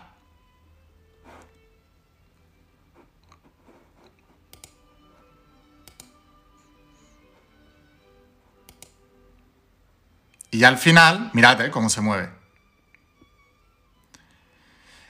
Y 10.51 10.63
al 10.63 10.77
final, 10.77 11.29
mirad 11.33 11.61
eh, 11.61 11.71
cómo 11.71 11.89
se 11.89 12.01
mueve. 12.01 12.29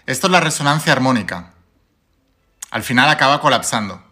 Esto 0.05 0.27
es 0.27 0.31
la 0.31 0.39
resonancia 0.39 0.91
armónica. 0.91 1.53
Al 2.71 2.83
final 2.83 3.09
acaba 3.09 3.39
colapsando 3.39 4.03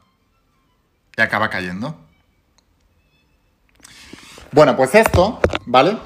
y 1.15 1.21
acaba 1.21 1.49
cayendo. 1.49 1.99
Bueno, 4.51 4.75
pues 4.75 4.95
esto, 4.95 5.39
¿vale? 5.65 5.97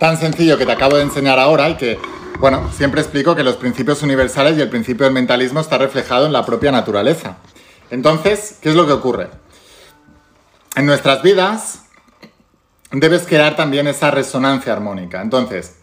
Tan 0.00 0.16
sencillo 0.16 0.56
que 0.56 0.64
te 0.64 0.72
acabo 0.72 0.96
de 0.96 1.02
enseñar 1.02 1.38
ahora 1.38 1.68
y 1.68 1.76
que, 1.76 1.98
bueno, 2.38 2.72
siempre 2.72 3.02
explico 3.02 3.36
que 3.36 3.42
los 3.42 3.56
principios 3.56 4.02
universales 4.02 4.56
y 4.56 4.62
el 4.62 4.70
principio 4.70 5.04
del 5.04 5.12
mentalismo 5.12 5.60
está 5.60 5.76
reflejado 5.76 6.24
en 6.24 6.32
la 6.32 6.46
propia 6.46 6.72
naturaleza. 6.72 7.36
Entonces, 7.90 8.56
¿qué 8.62 8.70
es 8.70 8.74
lo 8.74 8.86
que 8.86 8.94
ocurre? 8.94 9.28
En 10.74 10.86
nuestras 10.86 11.22
vidas 11.22 11.82
debes 12.90 13.26
crear 13.26 13.56
también 13.56 13.86
esa 13.88 14.10
resonancia 14.10 14.72
armónica. 14.72 15.20
Entonces, 15.20 15.74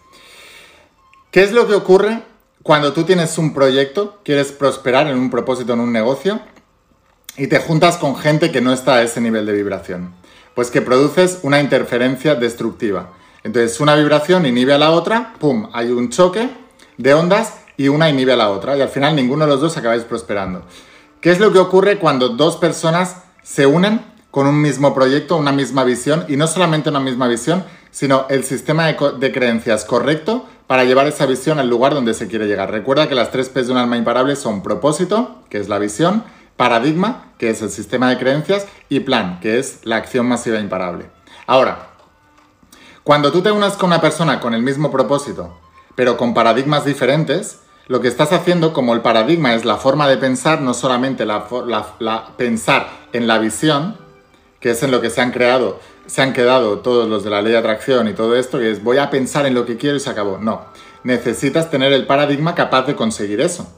¿qué 1.30 1.44
es 1.44 1.52
lo 1.52 1.68
que 1.68 1.76
ocurre 1.76 2.24
cuando 2.64 2.94
tú 2.94 3.04
tienes 3.04 3.38
un 3.38 3.54
proyecto, 3.54 4.20
quieres 4.26 4.52
prosperar 4.52 5.06
en 5.06 5.20
un 5.20 5.30
propósito, 5.30 5.74
en 5.74 5.80
un 5.80 5.94
negocio, 5.94 6.40
y 7.38 7.46
te 7.46 7.60
juntas 7.60 7.98
con 7.98 8.16
gente 8.16 8.52
que 8.52 8.62
no 8.62 8.74
está 8.74 8.96
a 8.96 9.04
ese 9.04 9.22
nivel 9.22 9.46
de 9.46 9.54
vibración? 9.54 10.16
Pues 10.56 10.72
que 10.72 10.82
produces 10.82 11.38
una 11.44 11.60
interferencia 11.60 12.34
destructiva. 12.34 13.12
Entonces, 13.48 13.80
una 13.80 13.96
vibración 13.96 14.46
inhibe 14.46 14.74
a 14.74 14.78
la 14.78 14.92
otra, 14.92 15.34
¡pum! 15.40 15.70
Hay 15.72 15.90
un 15.90 16.10
choque 16.10 16.50
de 16.98 17.14
ondas 17.14 17.54
y 17.78 17.88
una 17.88 18.10
inhibe 18.10 18.34
a 18.34 18.36
la 18.36 18.50
otra, 18.50 18.76
y 18.76 18.82
al 18.82 18.90
final 18.90 19.16
ninguno 19.16 19.46
de 19.46 19.52
los 19.52 19.62
dos 19.62 19.78
acabáis 19.78 20.04
prosperando. 20.04 20.64
¿Qué 21.22 21.32
es 21.32 21.40
lo 21.40 21.54
que 21.54 21.60
ocurre 21.60 21.98
cuando 21.98 22.28
dos 22.28 22.58
personas 22.58 23.24
se 23.44 23.66
unen 23.66 24.02
con 24.32 24.48
un 24.48 24.62
mismo 24.62 24.94
proyecto, 24.94 25.38
una 25.38 25.54
misma 25.54 25.86
visión, 25.86 26.26
y 26.28 26.36
no 26.36 26.46
solamente 26.46 26.90
una 26.90 27.00
misma 27.00 27.30
visión, 27.30 27.64
sino 27.90 28.26
el 28.30 28.44
sistema 28.44 28.86
de, 28.88 29.32
creencias 29.32 29.86
correcto 29.86 30.46
para 30.68 30.84
llevar 30.84 31.08
esa 31.08 31.26
visión 31.26 31.58
al 31.58 31.70
lugar 31.70 31.94
donde 31.94 32.14
se 32.14 32.28
quiere 32.28 32.48
llegar. 32.48 32.70
Recuerda 32.70 33.08
que 33.08 33.16
las 33.16 33.32
tres 33.32 33.48
P's 33.48 33.68
de 33.68 33.72
un 33.72 33.78
alma 33.78 33.96
imparable 33.96 34.36
son 34.36 34.62
propósito, 34.62 35.46
que 35.50 35.58
es 35.58 35.70
la 35.70 35.80
visión, 35.80 36.26
paradigma, 36.58 37.32
que 37.38 37.50
es 37.50 37.62
el 37.62 37.70
sistema 37.70 38.10
de 38.10 38.18
creencias, 38.18 38.68
y 38.90 39.00
plan, 39.00 39.40
que 39.40 39.58
es 39.58 39.86
la 39.86 39.96
acción 39.96 40.26
masiva 40.26 40.60
imparable. 40.60 41.06
Ahora, 41.46 41.97
cuando 43.08 43.32
tú 43.32 43.42
te 43.42 43.54
unas 43.54 43.78
con 43.78 43.88
una 43.88 44.02
persona 44.02 44.42
con 44.42 44.54
el 44.54 44.62
mismo 44.62 44.92
propósito, 44.92 45.58
pero 45.96 46.18
con 46.18 46.34
paradigmas 46.34 46.84
diferentes, 46.84 47.60
lo 47.88 48.02
que 48.02 48.10
estás 48.10 48.34
haciendo, 48.34 48.74
como 48.74 48.94
el 48.94 49.00
paradigma 49.00 49.54
es 49.54 49.64
la 49.64 49.78
forma 49.78 50.10
de 50.10 50.18
pensar, 50.18 50.60
no 50.60 50.74
solamente 50.74 51.26
la 51.26 51.48
pensar 52.36 52.90
en 53.14 53.26
la 53.26 53.38
visión, 53.38 53.96
que 54.60 54.72
es 54.72 54.84
en 54.84 54.92
lo 54.92 55.00
que 55.00 55.10
se 55.10 55.22
han 55.22 55.32
creado, 55.32 55.80
se 56.06 56.22
han 56.22 56.34
quedado 56.34 56.80
todos 56.80 57.08
los 57.08 57.24
de 57.24 57.30
la 57.30 57.42
ley 57.42 57.54
de 57.54 57.60
atracción 57.60 58.10
y 58.10 58.14
todo 58.14 58.36
esto, 58.36 58.60
que 58.60 58.72
es 58.72 58.84
voy 58.84 58.98
a 58.98 59.10
pensar 59.10 59.46
en 59.46 59.54
lo 59.54 59.66
que 59.66 59.78
quiero 59.78 59.96
y 59.96 60.02
se 60.02 60.10
acabó. 60.10 60.38
No, 60.38 60.66
necesitas 61.06 61.72
tener 61.72 61.94
el 61.94 62.08
paradigma 62.08 62.56
capaz 62.56 62.88
de 62.88 62.98
conseguir 62.98 63.40
eso. 63.40 63.72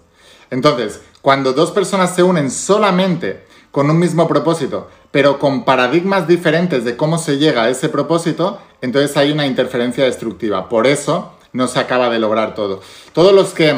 Entonces, 0.50 1.01
cuando 1.21 1.53
dos 1.53 1.69
personas 1.69 2.15
se 2.15 2.24
unen 2.24 2.50
solamente 2.50 3.45
con 3.71 3.89
un 3.89 3.99
mismo 3.99 4.27
propósito, 4.27 4.89
pero 5.11 5.39
con 5.39 5.63
paradigmas 5.63 6.27
diferentes 6.27 6.83
de 6.85 6.97
cómo 6.97 7.17
se 7.17 7.38
llega 7.38 7.63
a 7.63 7.69
ese 7.69 7.89
propósito, 7.89 8.59
entonces 8.81 9.15
hay 9.17 9.31
una 9.31 9.45
interferencia 9.45 10.05
destructiva. 10.05 10.69
Por 10.69 10.88
eso 10.88 11.33
no 11.53 11.67
se 11.67 11.79
acaba 11.79 12.09
de 12.09 12.19
lograr 12.19 12.55
todo. 12.55 12.81
Todos 13.13 13.33
los 13.33 13.53
que 13.53 13.75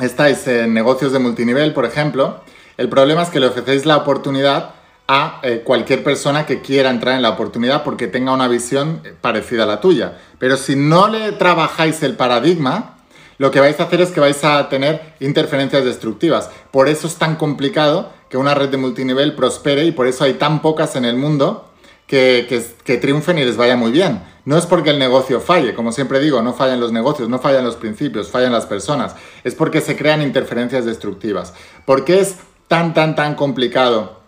estáis 0.00 0.46
en 0.46 0.74
negocios 0.74 1.12
de 1.12 1.18
multinivel, 1.18 1.72
por 1.72 1.84
ejemplo, 1.84 2.40
el 2.76 2.88
problema 2.88 3.22
es 3.22 3.30
que 3.30 3.40
le 3.40 3.46
ofrecéis 3.46 3.86
la 3.86 3.98
oportunidad 3.98 4.74
a 5.08 5.40
eh, 5.42 5.62
cualquier 5.64 6.02
persona 6.02 6.46
que 6.46 6.62
quiera 6.62 6.88
entrar 6.88 7.16
en 7.16 7.22
la 7.22 7.30
oportunidad 7.30 7.82
porque 7.82 8.06
tenga 8.06 8.32
una 8.32 8.48
visión 8.48 9.02
eh, 9.04 9.14
parecida 9.20 9.64
a 9.64 9.66
la 9.66 9.80
tuya. 9.80 10.18
Pero 10.38 10.56
si 10.56 10.76
no 10.76 11.08
le 11.08 11.32
trabajáis 11.32 12.02
el 12.02 12.16
paradigma, 12.16 12.96
lo 13.38 13.50
que 13.50 13.60
vais 13.60 13.78
a 13.80 13.84
hacer 13.84 14.00
es 14.00 14.10
que 14.10 14.20
vais 14.20 14.42
a 14.44 14.68
tener 14.68 15.14
interferencias 15.20 15.84
destructivas. 15.84 16.50
Por 16.70 16.88
eso 16.88 17.06
es 17.06 17.16
tan 17.16 17.36
complicado 17.36 18.12
que 18.32 18.38
una 18.38 18.54
red 18.54 18.70
de 18.70 18.78
multinivel 18.78 19.34
prospere 19.34 19.84
y 19.84 19.92
por 19.92 20.06
eso 20.06 20.24
hay 20.24 20.32
tan 20.32 20.62
pocas 20.62 20.96
en 20.96 21.04
el 21.04 21.16
mundo 21.16 21.68
que, 22.06 22.46
que, 22.82 22.96
triunfen 22.96 23.36
y 23.38 23.44
les 23.44 23.58
vaya 23.58 23.76
muy 23.76 23.92
bien. 23.92 24.22
No 24.46 24.56
es 24.56 24.64
porque 24.64 24.88
el 24.88 24.98
negocio 24.98 25.38
falle, 25.38 25.74
como 25.74 25.92
siempre 25.92 26.18
digo, 26.18 26.40
no 26.40 26.54
fallan 26.54 26.80
los 26.80 26.92
negocios, 26.92 27.28
no 27.28 27.38
fallan 27.38 27.62
los 27.62 27.76
principios, 27.76 28.30
fallan 28.30 28.50
las 28.50 28.64
personas. 28.64 29.16
Es 29.44 29.54
porque 29.54 29.82
se 29.82 29.98
crean 29.98 30.22
interferencias 30.22 30.86
destructivas. 30.86 31.52
¿Por 31.84 32.06
qué 32.06 32.20
es 32.20 32.36
tan, 32.68 32.94
tan, 32.94 33.14
tan 33.14 33.34
complicado 33.34 34.22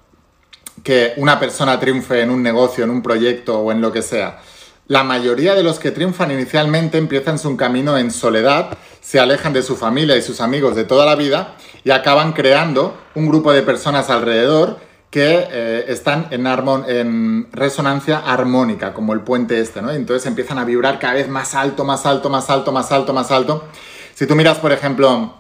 que 0.83 1.15
una 1.17 1.41
persona 1.41 1.81
triunfe 1.81 2.21
en 2.21 2.29
un 2.29 2.43
negocio, 2.43 2.85
en 2.85 2.91
un 2.91 3.01
proyecto 3.01 3.59
o 3.59 3.73
en 3.73 3.81
lo 3.81 3.91
que 3.91 4.03
sea. 4.03 4.43
La 4.87 5.03
mayoría 5.03 5.55
de 5.55 5.63
los 5.63 5.79
que 5.79 5.93
triunfan 5.93 6.31
inicialmente 6.31 6.99
empiezan 6.99 7.39
su 7.39 7.57
camino 7.57 7.97
en 7.97 8.11
soledad, 8.11 8.77
se 9.01 9.19
alejan 9.19 9.55
de 9.55 9.63
su 9.63 9.77
familia 9.77 10.15
y 10.15 10.21
sus 10.21 10.43
amigos 10.43 10.77
de 10.77 10.85
toda 10.85 11.07
la 11.07 11.15
vida 11.15 11.57
y 11.85 11.91
acaban 11.91 12.35
creando 12.35 12.95
un 13.15 13.27
grupo 13.27 13.53
de 13.53 13.63
personas 13.63 14.11
alrededor 14.11 14.79
que 15.09 15.47
eh, 15.51 15.85
están 15.89 16.27
en, 16.33 16.47
en 16.47 17.49
resonancia 17.53 18.19
armónica, 18.19 18.93
como 18.93 19.15
el 19.15 19.21
puente 19.21 19.59
este, 19.59 19.81
¿no? 19.81 19.91
Entonces 19.91 20.27
empiezan 20.27 20.59
a 20.59 20.65
vibrar 20.65 20.99
cada 20.99 21.15
vez 21.15 21.29
más 21.29 21.55
alto, 21.55 21.85
más 21.85 22.05
alto, 22.05 22.29
más 22.29 22.51
alto, 22.51 22.71
más 22.71 22.93
alto, 22.93 23.15
más 23.15 23.31
alto. 23.31 23.65
Si 24.15 24.27
tú 24.27 24.35
miras, 24.35 24.59
por 24.59 24.73
ejemplo, 24.73 25.35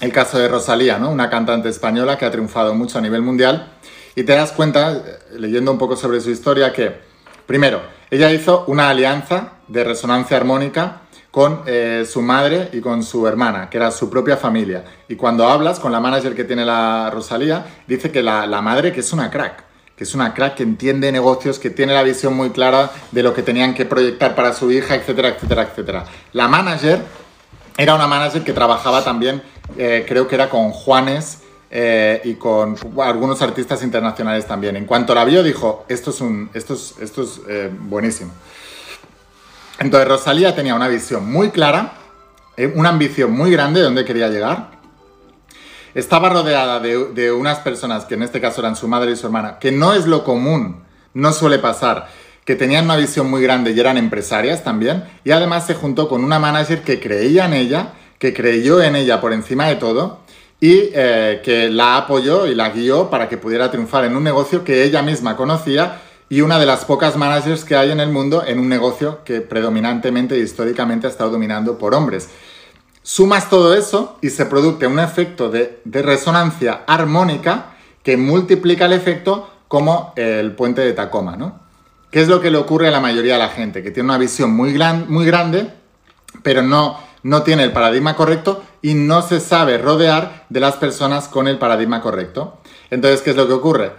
el 0.00 0.12
caso 0.12 0.38
de 0.38 0.48
Rosalía, 0.48 0.98
¿no? 0.98 1.10
Una 1.10 1.30
cantante 1.30 1.70
española 1.70 2.18
que 2.18 2.26
ha 2.26 2.30
triunfado 2.30 2.74
mucho 2.74 2.98
a 2.98 3.00
nivel 3.00 3.22
mundial, 3.22 3.72
y 4.14 4.24
te 4.24 4.32
das 4.32 4.52
cuenta, 4.52 5.02
leyendo 5.34 5.72
un 5.72 5.78
poco 5.78 5.96
sobre 5.96 6.20
su 6.20 6.30
historia, 6.30 6.72
que, 6.74 7.11
primero, 7.52 7.82
ella 8.10 8.32
hizo 8.32 8.64
una 8.66 8.88
alianza 8.88 9.58
de 9.68 9.84
resonancia 9.84 10.38
armónica 10.38 11.02
con 11.30 11.60
eh, 11.66 12.06
su 12.10 12.22
madre 12.22 12.70
y 12.72 12.80
con 12.80 13.02
su 13.02 13.26
hermana, 13.26 13.68
que 13.68 13.76
era 13.76 13.90
su 13.90 14.08
propia 14.08 14.38
familia. 14.38 14.84
Y 15.06 15.16
cuando 15.16 15.46
hablas 15.46 15.78
con 15.78 15.92
la 15.92 16.00
manager 16.00 16.34
que 16.34 16.44
tiene 16.44 16.64
la 16.64 17.10
Rosalía, 17.10 17.66
dice 17.86 18.10
que 18.10 18.22
la, 18.22 18.46
madre 18.62 18.90
que 18.90 19.00
es 19.00 19.12
una 19.12 19.30
crack, 19.30 19.64
que 19.94 20.04
es 20.04 20.14
una 20.14 20.32
crack 20.32 20.54
que 20.54 20.62
entiende 20.62 21.12
negocios, 21.12 21.58
que 21.58 21.68
tiene 21.68 21.92
la 21.92 22.02
visión 22.02 22.34
muy 22.34 22.48
clara 22.52 22.90
de 23.10 23.22
lo 23.22 23.34
que 23.34 23.42
tenían 23.42 23.74
que 23.74 23.84
proyectar 23.84 24.34
para 24.34 24.54
su 24.54 24.72
hija, 24.72 24.94
etcétera, 24.94 25.28
etcétera, 25.28 25.62
etcétera. 25.64 26.04
La 26.32 26.48
manager 26.48 27.02
era 27.76 27.94
una 27.94 28.06
manager 28.06 28.44
que 28.44 28.54
trabajaba 28.54 29.04
también, 29.04 29.42
eh, 29.76 30.06
creo 30.08 30.26
que 30.26 30.36
era 30.36 30.48
con 30.48 30.70
Juanes 30.70 31.41
eh, 31.74 32.20
y 32.24 32.34
con 32.34 32.76
algunos 32.98 33.40
artistas 33.40 33.82
internacionales 33.82 34.46
también. 34.46 34.76
En 34.76 34.84
cuanto 34.84 35.14
la 35.14 35.24
vio, 35.24 35.42
dijo, 35.42 35.86
esto 35.88 36.10
es, 36.10 36.20
un, 36.20 36.50
esto 36.52 36.74
es, 36.74 36.96
esto 37.00 37.22
es 37.22 37.40
eh, 37.48 37.70
buenísimo. 37.72 38.30
Entonces 39.78 40.06
Rosalía 40.06 40.54
tenía 40.54 40.74
una 40.74 40.88
visión 40.88 41.32
muy 41.32 41.48
clara, 41.48 41.94
eh, 42.58 42.70
una 42.76 42.90
ambición 42.90 43.32
muy 43.32 43.50
grande 43.50 43.80
de 43.80 43.84
dónde 43.84 44.04
quería 44.04 44.28
llegar. 44.28 44.72
Estaba 45.94 46.28
rodeada 46.28 46.78
de, 46.78 47.06
de 47.14 47.32
unas 47.32 47.60
personas, 47.60 48.04
que 48.04 48.14
en 48.14 48.22
este 48.22 48.38
caso 48.38 48.60
eran 48.60 48.76
su 48.76 48.86
madre 48.86 49.12
y 49.12 49.16
su 49.16 49.26
hermana, 49.26 49.58
que 49.58 49.72
no 49.72 49.94
es 49.94 50.06
lo 50.06 50.24
común, 50.24 50.84
no 51.14 51.32
suele 51.32 51.58
pasar, 51.58 52.08
que 52.44 52.54
tenían 52.54 52.84
una 52.84 52.96
visión 52.96 53.30
muy 53.30 53.42
grande 53.42 53.70
y 53.70 53.80
eran 53.80 53.96
empresarias 53.96 54.62
también, 54.62 55.04
y 55.24 55.30
además 55.30 55.66
se 55.66 55.74
juntó 55.74 56.06
con 56.10 56.22
una 56.22 56.38
manager 56.38 56.82
que 56.82 57.00
creía 57.00 57.46
en 57.46 57.54
ella, 57.54 57.94
que 58.18 58.34
creyó 58.34 58.82
en 58.82 58.94
ella 58.94 59.22
por 59.22 59.32
encima 59.32 59.68
de 59.68 59.76
todo, 59.76 60.21
y 60.62 60.90
eh, 60.94 61.40
que 61.42 61.68
la 61.70 61.96
apoyó 61.96 62.46
y 62.46 62.54
la 62.54 62.70
guió 62.70 63.10
para 63.10 63.28
que 63.28 63.36
pudiera 63.36 63.68
triunfar 63.68 64.04
en 64.04 64.14
un 64.14 64.22
negocio 64.22 64.62
que 64.62 64.84
ella 64.84 65.02
misma 65.02 65.36
conocía 65.36 66.00
y 66.28 66.40
una 66.40 66.60
de 66.60 66.66
las 66.66 66.84
pocas 66.84 67.16
managers 67.16 67.64
que 67.64 67.74
hay 67.74 67.90
en 67.90 67.98
el 67.98 68.10
mundo 68.10 68.44
en 68.46 68.60
un 68.60 68.68
negocio 68.68 69.24
que 69.24 69.40
predominantemente 69.40 70.38
y 70.38 70.42
históricamente 70.42 71.08
ha 71.08 71.10
estado 71.10 71.30
dominando 71.30 71.78
por 71.78 71.96
hombres. 71.96 72.28
Sumas 73.02 73.50
todo 73.50 73.74
eso 73.74 74.18
y 74.22 74.30
se 74.30 74.46
produce 74.46 74.86
un 74.86 75.00
efecto 75.00 75.50
de, 75.50 75.80
resonancia 75.84 76.84
armónica 76.86 77.74
que 78.04 78.16
multiplica 78.16 78.86
el 78.86 78.92
efecto 78.92 79.50
como 79.66 80.12
el 80.14 80.52
puente 80.52 80.82
de 80.82 80.92
Tacoma, 80.92 81.36
¿no? 81.36 81.58
¿Qué 82.12 82.20
es 82.20 82.28
lo 82.28 82.40
que 82.40 82.52
le 82.52 82.58
ocurre 82.58 82.86
a 82.86 82.92
la 82.92 83.00
mayoría 83.00 83.32
de 83.32 83.40
la 83.40 83.48
gente? 83.48 83.82
Que 83.82 83.90
tiene 83.90 84.10
una 84.10 84.18
visión 84.18 84.54
muy, 84.54 84.72
gran, 84.72 85.10
muy 85.10 85.26
grande, 85.26 85.72
pero 86.44 86.62
no, 86.62 87.00
no 87.24 87.42
tiene 87.42 87.64
el 87.64 87.72
paradigma 87.72 88.14
correcto 88.14 88.62
y 88.82 88.94
no 88.94 89.22
se 89.22 89.40
sabe 89.40 89.78
rodear 89.78 90.44
de 90.48 90.60
las 90.60 90.76
personas 90.76 91.28
con 91.28 91.48
el 91.48 91.58
paradigma 91.58 92.02
correcto. 92.02 92.58
Entonces, 92.90 93.22
¿qué 93.22 93.30
es 93.30 93.36
lo 93.36 93.46
que 93.46 93.54
ocurre? 93.54 93.92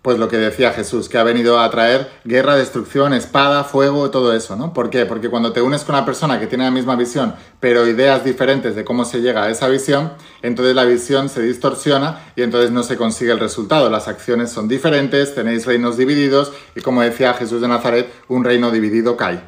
Pues 0.00 0.18
lo 0.18 0.28
que 0.28 0.36
decía 0.36 0.72
Jesús, 0.72 1.08
que 1.08 1.16
ha 1.16 1.22
venido 1.22 1.60
a 1.60 1.70
traer 1.70 2.10
guerra, 2.24 2.56
destrucción, 2.56 3.12
espada, 3.12 3.62
fuego, 3.62 4.10
todo 4.10 4.32
eso, 4.34 4.56
¿no? 4.56 4.72
¿Por 4.72 4.90
qué? 4.90 5.06
Porque 5.06 5.28
cuando 5.28 5.52
te 5.52 5.62
unes 5.62 5.84
con 5.84 5.94
una 5.94 6.04
persona 6.04 6.40
que 6.40 6.48
tiene 6.48 6.64
la 6.64 6.72
misma 6.72 6.96
visión, 6.96 7.36
pero 7.60 7.86
ideas 7.86 8.24
diferentes 8.24 8.74
de 8.74 8.84
cómo 8.84 9.04
se 9.04 9.20
llega 9.20 9.44
a 9.44 9.50
esa 9.50 9.68
visión, 9.68 10.14
entonces 10.40 10.74
la 10.74 10.84
visión 10.84 11.28
se 11.28 11.42
distorsiona 11.42 12.32
y 12.34 12.42
entonces 12.42 12.72
no 12.72 12.82
se 12.82 12.96
consigue 12.96 13.30
el 13.30 13.38
resultado. 13.38 13.90
Las 13.90 14.08
acciones 14.08 14.50
son 14.50 14.66
diferentes, 14.66 15.36
tenéis 15.36 15.66
reinos 15.66 15.96
divididos 15.96 16.52
y 16.74 16.80
como 16.80 17.02
decía 17.02 17.34
Jesús 17.34 17.60
de 17.60 17.68
Nazaret, 17.68 18.12
un 18.26 18.42
reino 18.42 18.72
dividido 18.72 19.16
cae. 19.16 19.40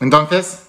Entonces, 0.00 0.67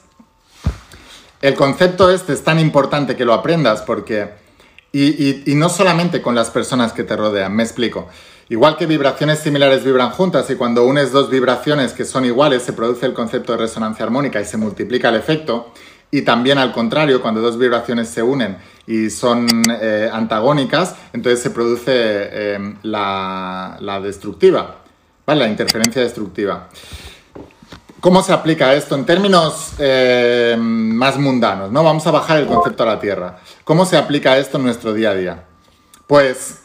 el 1.41 1.53
concepto 1.55 2.09
este 2.09 2.33
es 2.33 2.43
tan 2.43 2.59
importante 2.59 3.15
que 3.15 3.25
lo 3.25 3.33
aprendas 3.33 3.81
porque... 3.81 4.49
Y, 4.91 5.43
no 5.55 5.69
solamente 5.69 6.19
con 6.19 6.33
las 6.33 6.49
personas 6.49 6.93
que 6.93 7.03
te 7.03 7.15
rodean, 7.15 7.55
me 7.55 7.61
explico. 7.61 8.07
Igual 8.49 8.75
que 8.75 8.87
vibraciones 8.87 9.37
similares 9.37 9.83
vibran 9.83 10.09
juntas 10.09 10.49
y 10.49 10.55
cuando 10.55 10.83
unes 10.85 11.11
dos 11.11 11.29
vibraciones 11.29 11.93
que 11.93 12.05
son 12.05 12.25
iguales 12.25 12.63
se 12.63 12.73
produce 12.73 13.05
el 13.05 13.13
concepto 13.13 13.51
de 13.51 13.59
resonancia 13.59 14.03
armónica 14.03 14.41
y 14.41 14.45
se 14.45 14.57
multiplica 14.57 15.09
el 15.09 15.15
efecto. 15.15 15.71
Y 16.09 16.23
también 16.23 16.57
al 16.57 16.71
contrario, 16.71 17.21
cuando 17.21 17.39
dos 17.39 17.59
vibraciones 17.59 18.09
se 18.09 18.23
unen 18.23 18.57
y 18.87 19.11
son 19.11 19.47
eh, 19.79 20.09
antagónicas, 20.11 20.95
entonces 21.13 21.39
se 21.39 21.51
produce 21.51 21.91
eh, 21.93 22.73
la, 22.81 23.99
destructiva, 24.01 24.77
¿vale? 25.27 25.41
la 25.41 25.47
interferencia 25.47 26.01
destructiva. 26.01 26.69
¿Cómo 27.99 28.23
se 28.23 28.31
aplica 28.31 28.73
esto 28.75 28.95
en 28.95 29.05
términos 29.05 29.73
eh, 29.77 30.55
más 30.57 31.17
mundanos? 31.17 31.71
¿no? 31.71 31.83
Vamos 31.83 32.07
a 32.07 32.11
bajar 32.11 32.37
el 32.37 32.47
concepto 32.47 32.83
a 32.83 32.85
la 32.85 32.99
Tierra. 32.99 33.39
¿Cómo 33.65 33.85
se 33.85 33.97
aplica 33.97 34.37
esto 34.37 34.57
en 34.57 34.63
nuestro 34.63 34.93
día 34.93 35.11
a 35.11 35.15
día? 35.15 35.45
Pues 36.07 36.59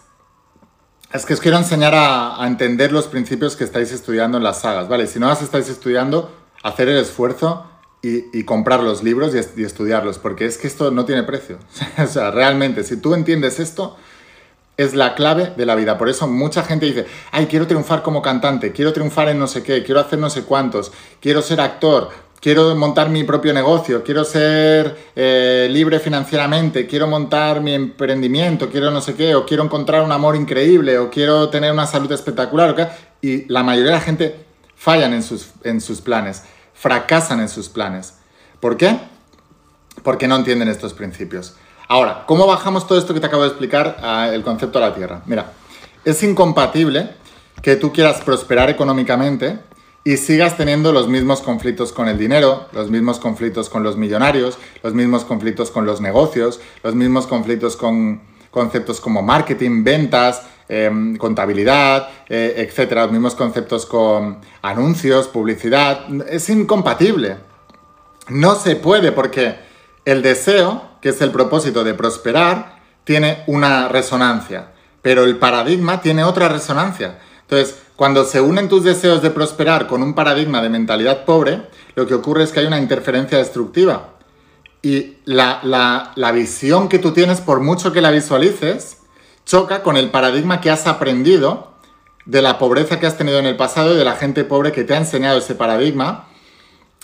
es 1.13 1.27
que 1.27 1.35
os 1.35 1.41
quiero 1.41 1.59
enseñar 1.59 1.93
a, 1.97 2.39
entender 2.47 2.93
los 2.93 3.09
principios 3.09 3.57
que 3.57 3.65
estáis 3.65 3.91
estudiando 3.91 4.39
en 4.39 4.45
las 4.45 4.61
sagas, 4.61 4.89
¿vale? 4.89 5.07
Si 5.09 5.19
no 5.19 5.27
las 5.27 5.43
estáis 5.43 5.69
estudiando, 5.69 6.33
hacer 6.63 6.89
el 6.89 6.99
esfuerzo 6.99 7.67
y, 8.01 8.45
comprar 8.45 8.81
los 8.81 9.03
libros 9.03 9.35
y, 9.35 9.61
y, 9.61 9.65
estudiarlos, 9.65 10.19
porque 10.19 10.45
es 10.45 10.59
que 10.59 10.67
esto 10.67 10.91
no 10.91 11.05
tiene 11.05 11.23
precio. 11.25 11.59
o 11.99 12.07
sea, 12.07 12.31
realmente, 12.31 12.85
si 12.85 12.97
tú 12.97 13.15
entiendes 13.15 13.59
esto, 13.59 13.97
es 14.77 14.95
la 14.95 15.15
clave 15.15 15.53
de 15.57 15.67
la 15.67 15.75
vida. 15.75 15.99
Por 15.99 16.09
eso 16.09 16.27
mucha 16.27 16.63
gente 16.63 16.87
dice, 16.87 17.07
ay, 17.31 17.47
quiero 17.47 17.67
triunfar 17.67 18.03
como 18.03 18.23
cantante, 18.23 18.73
quiero 18.73 18.93
triunfar 18.93 19.29
en 19.29 19.39
no 19.39 19.47
sé 19.47 19.63
qué, 19.63 19.83
quiero 19.83 20.01
hacer 20.01 20.19
no 20.19 20.31
sé 20.31 20.43
cuántos, 20.43 20.93
quiero 21.21 21.43
ser 21.43 21.61
actor, 21.61 22.11
quiero 22.41 22.75
montar 22.75 23.09
mi 23.09 23.25
propio 23.25 23.55
negocio, 23.55 24.03
quiero 24.03 24.25
ser 24.25 24.97
eh, 25.17 25.69
libre 25.71 25.99
financieramente, 25.99 26.87
quiero 26.87 27.07
montar 27.07 27.61
mi 27.61 27.73
emprendimiento, 27.73 28.69
quiero 28.69 28.91
no 28.91 29.01
sé 29.01 29.15
qué, 29.15 29.35
o 29.35 29.47
quiero 29.47 29.65
encontrar 29.65 30.03
un 30.03 30.13
amor 30.13 30.37
increíble, 30.37 30.99
o 30.99 31.09
quiero 31.09 31.49
tener 31.49 31.73
una 31.73 31.87
salud 31.87 32.13
espectacular. 32.13 32.93
Y 33.23 33.47
la 33.51 33.63
mayoría 33.63 33.93
de 33.93 33.97
la 33.97 34.03
gente 34.03 34.45
fallan 34.77 35.15
en 35.15 35.23
sus, 35.23 35.53
en 35.63 35.81
sus 35.81 36.03
planes, 36.03 36.43
fracasan 36.75 37.41
en 37.41 37.49
sus 37.49 37.71
planes. 37.71 38.19
¿Por 38.61 38.77
qué? 38.77 38.99
Porque 40.03 40.29
no 40.29 40.37
entienden 40.37 40.69
estos 40.69 40.93
principios. 40.93 41.55
Ahora, 41.89 42.25
¿cómo 42.27 42.47
bajamos 42.47 42.87
todo 42.87 42.99
esto 42.99 43.13
que 43.13 43.21
te 43.21 43.27
acabo 43.27 43.43
de 43.43 43.49
explicar 43.49 43.99
al 44.03 44.43
concepto 44.43 44.79
de 44.79 44.87
la 44.87 44.95
Tierra? 44.95 45.23
Mira, 45.27 45.53
es 46.05 46.23
incompatible 46.23 47.11
que 47.63 47.77
tú 47.77 47.93
quieras 47.93 48.23
prosperar 48.23 48.71
económicamente 48.71 49.59
y 50.03 50.17
sigas 50.17 50.57
teniendo 50.57 50.93
los 50.93 51.09
mismos 51.09 51.41
conflictos 51.41 51.93
con 51.93 52.09
el 52.09 52.19
dinero, 52.19 52.67
los 52.73 52.91
mismos 52.91 53.19
conflictos 53.19 53.69
con 53.69 53.83
los 53.83 53.97
millonarios, 53.97 54.59
los 54.83 54.95
mismos 54.95 55.25
conflictos 55.25 55.71
con 55.71 55.87
los 55.87 56.01
negocios, 56.01 56.61
los 56.83 56.95
mismos 56.95 57.27
conflictos 57.27 57.77
con 57.77 58.21
conceptos 58.51 59.01
como 59.01 59.23
marketing, 59.23 59.83
ventas, 59.83 60.43
em, 60.69 61.17
contabilidad, 61.17 62.09
eh, 62.29 62.55
etcétera, 62.57 63.03
los 63.03 63.13
mismos 63.13 63.35
conceptos 63.35 63.85
con 63.85 64.39
anuncios, 64.63 65.29
publicidad. 65.29 66.07
Es 66.29 66.49
incompatible. 66.49 67.37
No 68.29 68.55
se 68.55 68.77
puede 68.77 69.13
porque 69.13 69.57
el 70.05 70.23
deseo, 70.23 70.83
que 71.05 71.11
es 71.11 71.21
el 71.21 71.33
propósito 71.33 71.85
de 71.85 71.93
prosperar, 71.93 72.79
tiene 73.05 73.45
una 73.47 73.89
resonancia, 73.89 74.73
pero 75.03 75.25
el 75.25 75.37
paradigma 75.37 76.01
tiene 76.01 76.25
otra 76.25 76.49
resonancia. 76.49 77.19
Entonces, 77.43 77.79
cuando 77.95 78.25
se 78.25 78.41
unen 78.41 78.71
tus 78.71 78.85
deseos 78.85 79.21
de 79.21 79.31
prosperar 79.31 79.87
con 79.87 80.03
un 80.03 80.15
paradigma 80.15 80.63
de 80.63 80.71
mentalidad 80.71 81.27
pobre, 81.27 81.69
lo 81.95 82.07
que 82.07 82.15
ocurre 82.15 82.43
es 82.43 82.53
que 82.53 82.61
hay 82.61 82.67
una 82.67 82.79
interferencia 82.79 83.37
destructiva. 83.37 84.15
Y 84.81 85.19
la, 85.27 85.61
la 86.15 86.33
visión 86.33 86.89
que 86.89 86.99
tú 86.99 87.13
tienes, 87.13 87.43
por 87.43 87.61
mucho 87.61 87.93
que 87.93 88.01
la 88.01 88.11
visualices, 88.11 88.97
choca 89.45 89.83
con 89.83 89.99
el 89.99 90.11
paradigma 90.11 90.63
que 90.63 90.71
has 90.71 90.87
aprendido 90.87 91.75
de 92.25 92.41
la 92.41 92.59
pobreza 92.59 92.99
que 92.99 93.07
has 93.07 93.19
tenido 93.19 93.39
en 93.39 93.45
el 93.45 93.59
pasado 93.59 93.93
y 93.93 93.99
de 93.99 94.07
la 94.07 94.17
gente 94.17 94.43
pobre 94.45 94.73
que 94.73 94.85
te 94.85 94.95
ha 94.95 94.97
enseñado 94.97 95.37
ese 95.37 95.55
paradigma 95.55 96.29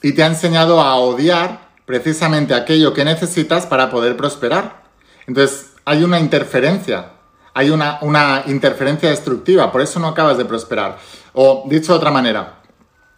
y 0.00 0.12
te 0.12 0.22
ha 0.22 0.26
enseñado 0.26 0.80
a 0.80 0.94
odiar 0.94 1.69
precisamente 1.90 2.54
aquello 2.54 2.94
que 2.94 3.04
necesitas 3.04 3.66
para 3.66 3.90
poder 3.90 4.16
prosperar. 4.16 4.84
Entonces, 5.26 5.72
hay 5.84 6.04
una 6.04 6.20
interferencia, 6.20 7.14
hay 7.52 7.70
una, 7.70 7.98
una 8.02 8.44
interferencia 8.46 9.10
destructiva, 9.10 9.72
por 9.72 9.80
eso 9.80 9.98
no 9.98 10.06
acabas 10.06 10.38
de 10.38 10.44
prosperar. 10.44 10.98
O, 11.32 11.64
dicho 11.66 11.92
de 11.92 11.98
otra 11.98 12.12
manera, 12.12 12.60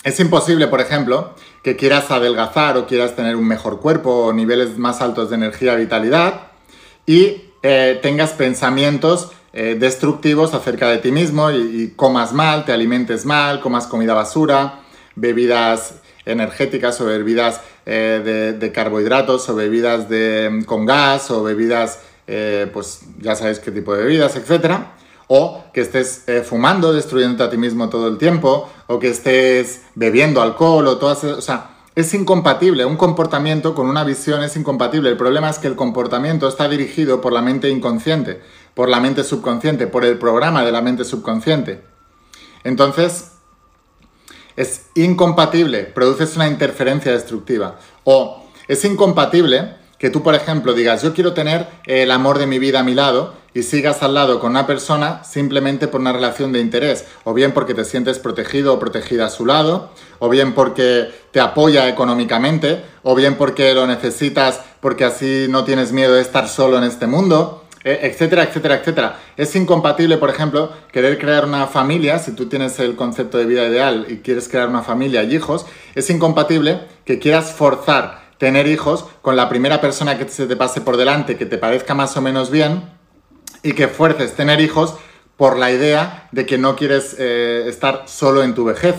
es 0.04 0.18
imposible, 0.20 0.68
por 0.68 0.80
ejemplo, 0.80 1.34
que 1.62 1.76
quieras 1.76 2.10
adelgazar 2.10 2.78
o 2.78 2.86
quieras 2.86 3.14
tener 3.14 3.36
un 3.36 3.46
mejor 3.46 3.78
cuerpo 3.78 4.10
o 4.10 4.32
niveles 4.32 4.78
más 4.78 5.02
altos 5.02 5.28
de 5.28 5.36
energía 5.36 5.74
vitalidad 5.74 6.48
y 7.04 7.50
eh, 7.62 7.98
tengas 8.00 8.30
pensamientos 8.30 9.32
eh, 9.52 9.76
destructivos 9.78 10.54
acerca 10.54 10.88
de 10.88 10.96
ti 10.96 11.12
mismo 11.12 11.50
y, 11.50 11.92
comas 11.94 12.32
mal, 12.32 12.64
te 12.64 12.72
alimentes 12.72 13.26
mal, 13.26 13.60
comas 13.60 13.86
comida 13.86 14.14
basura, 14.14 14.80
bebidas 15.14 15.96
energéticas 16.24 17.00
o 17.00 17.06
bebidas 17.06 17.60
eh, 17.86 18.54
de, 18.58 18.72
carbohidratos 18.72 19.48
o 19.48 19.54
bebidas 19.54 20.08
de, 20.08 20.62
con 20.66 20.86
gas 20.86 21.30
o 21.30 21.42
bebidas, 21.42 22.00
eh, 22.26 22.68
pues 22.72 23.00
ya 23.18 23.34
sabéis 23.34 23.58
qué 23.58 23.70
tipo 23.70 23.94
de 23.94 24.04
bebidas, 24.04 24.36
etc. 24.36 24.76
O 25.26 25.64
que 25.72 25.80
estés 25.80 26.28
eh, 26.28 26.42
fumando, 26.42 26.92
destruyéndote 26.92 27.42
a 27.42 27.50
ti 27.50 27.56
mismo 27.56 27.88
todo 27.88 28.08
el 28.08 28.18
tiempo, 28.18 28.70
o 28.86 28.98
que 28.98 29.08
estés 29.08 29.82
bebiendo 29.94 30.42
alcohol 30.42 30.86
o 30.86 30.98
todas... 30.98 31.24
O 31.24 31.40
sea, 31.40 31.70
es 31.94 32.14
incompatible, 32.14 32.86
un 32.86 32.96
comportamiento 32.96 33.74
con 33.74 33.86
una 33.86 34.02
visión 34.02 34.42
es 34.42 34.56
incompatible. 34.56 35.10
El 35.10 35.18
problema 35.18 35.50
es 35.50 35.58
que 35.58 35.68
el 35.68 35.76
comportamiento 35.76 36.48
está 36.48 36.66
dirigido 36.68 37.20
por 37.20 37.34
la 37.34 37.42
mente 37.42 37.68
inconsciente, 37.68 38.40
por 38.72 38.88
la 38.88 38.98
mente 38.98 39.24
subconsciente, 39.24 39.86
por 39.86 40.04
el 40.04 40.18
programa 40.18 40.64
de 40.64 40.72
la 40.72 40.80
mente 40.80 41.04
subconsciente. 41.04 41.82
Entonces, 42.64 43.31
es 44.56 44.86
incompatible, 44.94 45.84
produces 45.84 46.36
una 46.36 46.48
interferencia 46.48 47.12
destructiva. 47.12 47.78
O 48.04 48.44
es 48.68 48.84
incompatible 48.84 49.74
que 49.98 50.10
tú, 50.10 50.22
por 50.22 50.34
ejemplo, 50.34 50.74
digas, 50.74 51.02
yo 51.02 51.14
quiero 51.14 51.32
tener 51.32 51.66
el 51.86 52.10
amor 52.10 52.38
de 52.38 52.46
mi 52.46 52.58
vida 52.58 52.80
a 52.80 52.82
mi 52.82 52.94
lado 52.94 53.34
y 53.54 53.62
sigas 53.62 54.02
al 54.02 54.14
lado 54.14 54.40
con 54.40 54.50
una 54.50 54.66
persona 54.66 55.22
simplemente 55.24 55.86
por 55.86 56.00
una 56.00 56.12
relación 56.12 56.52
de 56.52 56.60
interés, 56.60 57.04
o 57.24 57.34
bien 57.34 57.52
porque 57.52 57.74
te 57.74 57.84
sientes 57.84 58.18
protegido 58.18 58.74
o 58.74 58.78
protegida 58.78 59.26
a 59.26 59.30
su 59.30 59.46
lado, 59.46 59.90
o 60.18 60.28
bien 60.28 60.54
porque 60.54 61.10
te 61.30 61.40
apoya 61.40 61.88
económicamente, 61.88 62.82
o 63.02 63.14
bien 63.14 63.36
porque 63.36 63.74
lo 63.74 63.86
necesitas 63.86 64.60
porque 64.80 65.04
así 65.04 65.46
no 65.48 65.64
tienes 65.64 65.92
miedo 65.92 66.14
de 66.14 66.22
estar 66.22 66.48
solo 66.48 66.78
en 66.78 66.84
este 66.84 67.06
mundo. 67.06 67.61
Eh, 67.84 68.00
etcétera, 68.02 68.44
etcétera, 68.44 68.76
etcétera. 68.76 69.20
Es 69.36 69.56
incompatible, 69.56 70.16
por 70.16 70.30
ejemplo, 70.30 70.70
querer 70.92 71.18
crear 71.18 71.44
una 71.44 71.66
familia, 71.66 72.18
si 72.18 72.32
tú 72.32 72.48
tienes 72.48 72.78
el 72.78 72.94
concepto 72.94 73.38
de 73.38 73.46
vida 73.46 73.66
ideal 73.66 74.06
y 74.08 74.18
quieres 74.18 74.48
crear 74.48 74.68
una 74.68 74.82
familia 74.82 75.24
y 75.24 75.34
hijos, 75.34 75.66
es 75.94 76.08
incompatible 76.08 76.82
que 77.04 77.18
quieras 77.18 77.52
forzar 77.52 78.22
tener 78.38 78.66
hijos 78.66 79.04
con 79.20 79.36
la 79.36 79.48
primera 79.48 79.80
persona 79.80 80.16
que 80.16 80.28
se 80.28 80.46
te 80.46 80.56
pase 80.56 80.80
por 80.80 80.96
delante, 80.96 81.36
que 81.36 81.46
te 81.46 81.58
parezca 81.58 81.94
más 81.94 82.16
o 82.16 82.20
menos 82.20 82.50
bien, 82.50 82.82
y 83.62 83.72
que 83.72 83.88
fuerces 83.88 84.34
tener 84.34 84.60
hijos 84.60 84.94
por 85.36 85.56
la 85.56 85.70
idea 85.70 86.28
de 86.32 86.46
que 86.46 86.58
no 86.58 86.76
quieres 86.76 87.16
eh, 87.18 87.64
estar 87.66 88.04
solo 88.06 88.42
en 88.42 88.54
tu 88.54 88.64
vejez. 88.64 88.96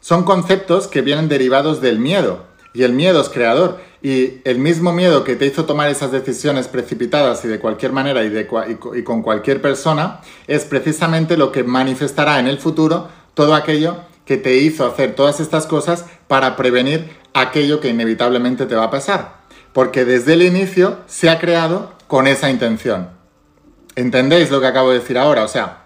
Son 0.00 0.24
conceptos 0.24 0.86
que 0.86 1.02
vienen 1.02 1.28
derivados 1.28 1.80
del 1.80 1.98
miedo, 1.98 2.44
y 2.74 2.84
el 2.84 2.92
miedo 2.92 3.20
es 3.20 3.28
creador. 3.28 3.80
Y 4.02 4.40
el 4.44 4.58
mismo 4.58 4.92
miedo 4.92 5.24
que 5.24 5.36
te 5.36 5.46
hizo 5.46 5.66
tomar 5.66 5.90
esas 5.90 6.10
decisiones 6.10 6.68
precipitadas 6.68 7.44
y 7.44 7.48
de 7.48 7.60
cualquier 7.60 7.92
manera 7.92 8.24
y, 8.24 8.46
y 8.94 9.02
con 9.02 9.22
cualquier 9.22 9.60
persona 9.60 10.20
es 10.46 10.64
precisamente 10.64 11.36
lo 11.36 11.52
que 11.52 11.64
manifestará 11.64 12.38
en 12.38 12.46
el 12.46 12.58
futuro 12.58 13.08
todo 13.34 13.54
aquello 13.54 13.98
que 14.24 14.36
te 14.36 14.56
hizo 14.56 14.86
hacer 14.86 15.14
todas 15.14 15.40
estas 15.40 15.66
cosas 15.66 16.06
para 16.28 16.56
prevenir 16.56 17.10
aquello 17.34 17.80
que 17.80 17.88
inevitablemente 17.88 18.66
te 18.66 18.74
va 18.74 18.84
a 18.84 18.90
pasar. 18.90 19.40
Porque 19.72 20.04
desde 20.04 20.34
el 20.34 20.42
inicio 20.42 20.98
se 21.06 21.28
ha 21.28 21.38
creado 21.38 21.92
con 22.06 22.26
esa 22.26 22.50
intención. 22.50 23.10
¿Entendéis 23.96 24.50
lo 24.50 24.60
que 24.60 24.66
acabo 24.66 24.90
de 24.90 25.00
decir 25.00 25.18
ahora? 25.18 25.44
O 25.44 25.48
sea, 25.48 25.84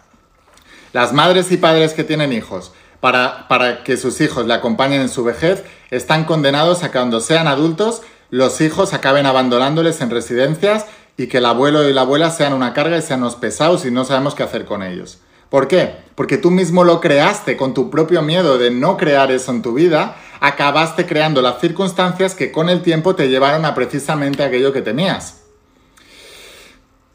las 0.92 1.12
madres 1.12 1.50
y 1.52 1.56
padres 1.56 1.94
que 1.94 2.04
tienen 2.04 2.32
hijos 2.32 2.72
para, 3.04 3.84
que 3.84 3.98
sus 3.98 4.22
hijos 4.22 4.46
le 4.46 4.54
acompañen 4.54 5.02
en 5.02 5.10
su 5.10 5.24
vejez, 5.24 5.62
están 5.90 6.24
condenados 6.24 6.82
a 6.82 6.86
que 6.86 6.96
cuando 6.96 7.20
sean 7.20 7.46
adultos 7.48 8.00
los 8.30 8.62
hijos 8.62 8.94
acaben 8.94 9.26
abandonándoles 9.26 10.00
en 10.00 10.08
residencias 10.08 10.86
y 11.18 11.26
que 11.26 11.36
el 11.36 11.44
abuelo 11.44 11.86
y 11.86 11.92
la 11.92 12.00
abuela 12.00 12.30
sean 12.30 12.54
una 12.54 12.72
carga 12.72 12.96
y 12.96 13.02
sean 13.02 13.20
unos 13.20 13.36
pesados 13.36 13.84
y 13.84 13.90
no 13.90 14.06
sabemos 14.06 14.34
qué 14.34 14.42
hacer 14.42 14.64
con 14.64 14.82
ellos. 14.82 15.18
¿Por 15.50 15.68
qué? 15.68 15.96
Porque 16.14 16.38
tú 16.38 16.50
mismo 16.50 16.82
lo 16.82 17.02
creaste 17.02 17.58
con 17.58 17.74
tu 17.74 17.90
propio 17.90 18.22
miedo 18.22 18.56
de 18.56 18.70
no 18.70 18.96
crear 18.96 19.30
eso 19.30 19.52
en 19.52 19.60
tu 19.60 19.74
vida, 19.74 20.16
acabaste 20.40 21.04
creando 21.04 21.42
las 21.42 21.60
circunstancias 21.60 22.34
que 22.34 22.52
con 22.52 22.70
el 22.70 22.80
tiempo 22.80 23.14
te 23.14 23.28
llevaron 23.28 23.66
a 23.66 23.74
precisamente 23.74 24.42
aquello 24.42 24.72
que 24.72 24.80
tenías. 24.80 25.42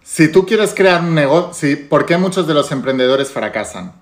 Si 0.03 0.31
tú 0.31 0.45
quieres 0.45 0.75
crear 0.75 1.01
un 1.01 1.15
negocio, 1.15 1.89
¿por 1.89 2.05
qué 2.05 2.17
muchos 2.17 2.45
de 2.45 2.53
los 2.53 2.71
emprendedores 2.71 3.31
fracasan? 3.31 3.93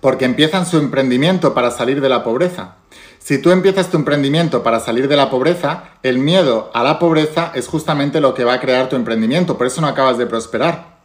Porque 0.00 0.24
empiezan 0.24 0.66
su 0.66 0.78
emprendimiento 0.78 1.54
para 1.54 1.70
salir 1.70 2.00
de 2.00 2.08
la 2.08 2.22
pobreza. 2.22 2.76
Si 3.24 3.38
tú 3.38 3.52
empiezas 3.52 3.88
tu 3.88 3.96
emprendimiento 3.96 4.62
para 4.62 4.80
salir 4.80 5.08
de 5.08 5.16
la 5.16 5.30
pobreza, 5.30 5.84
el 6.02 6.18
miedo 6.18 6.70
a 6.74 6.82
la 6.82 6.98
pobreza 6.98 7.52
es 7.54 7.68
justamente 7.68 8.20
lo 8.20 8.34
que 8.34 8.44
va 8.44 8.52
a 8.52 8.60
crear 8.60 8.90
tu 8.90 8.96
emprendimiento, 8.96 9.56
por 9.56 9.66
eso 9.66 9.80
no 9.80 9.86
acabas 9.86 10.18
de 10.18 10.26
prosperar. 10.26 10.98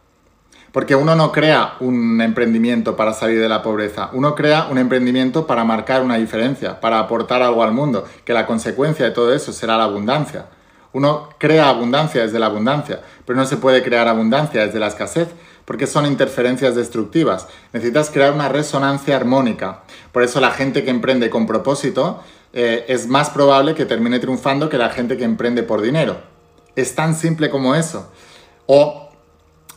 Porque 0.70 0.94
uno 0.94 1.16
no 1.16 1.32
crea 1.32 1.76
un 1.80 2.20
emprendimiento 2.20 2.94
para 2.94 3.14
salir 3.14 3.40
de 3.40 3.48
la 3.48 3.62
pobreza, 3.62 4.10
uno 4.12 4.34
crea 4.34 4.66
un 4.70 4.76
emprendimiento 4.76 5.46
para 5.46 5.64
marcar 5.64 6.02
una 6.02 6.16
diferencia, 6.16 6.78
para 6.78 6.98
aportar 6.98 7.40
algo 7.40 7.62
al 7.62 7.72
mundo, 7.72 8.04
que 8.26 8.34
la 8.34 8.44
consecuencia 8.44 9.06
de 9.06 9.12
todo 9.12 9.32
eso 9.32 9.54
será 9.54 9.78
la 9.78 9.84
abundancia. 9.84 10.44
Uno 10.92 11.30
crea 11.38 11.70
abundancia 11.70 12.20
desde 12.20 12.38
la 12.38 12.46
abundancia, 12.46 13.00
pero 13.24 13.38
no 13.38 13.46
se 13.46 13.56
puede 13.56 13.82
crear 13.82 14.08
abundancia 14.08 14.66
desde 14.66 14.78
la 14.78 14.88
escasez 14.88 15.28
porque 15.70 15.86
son 15.86 16.04
interferencias 16.04 16.74
destructivas. 16.74 17.46
Necesitas 17.72 18.10
crear 18.10 18.32
una 18.32 18.48
resonancia 18.48 19.14
armónica. 19.14 19.82
Por 20.10 20.24
eso 20.24 20.40
la 20.40 20.50
gente 20.50 20.82
que 20.82 20.90
emprende 20.90 21.30
con 21.30 21.46
propósito 21.46 22.24
eh, 22.52 22.86
es 22.88 23.06
más 23.06 23.30
probable 23.30 23.76
que 23.76 23.86
termine 23.86 24.18
triunfando 24.18 24.68
que 24.68 24.78
la 24.78 24.90
gente 24.90 25.16
que 25.16 25.22
emprende 25.22 25.62
por 25.62 25.80
dinero. 25.80 26.22
Es 26.74 26.96
tan 26.96 27.14
simple 27.14 27.50
como 27.50 27.76
eso. 27.76 28.10
O 28.66 29.10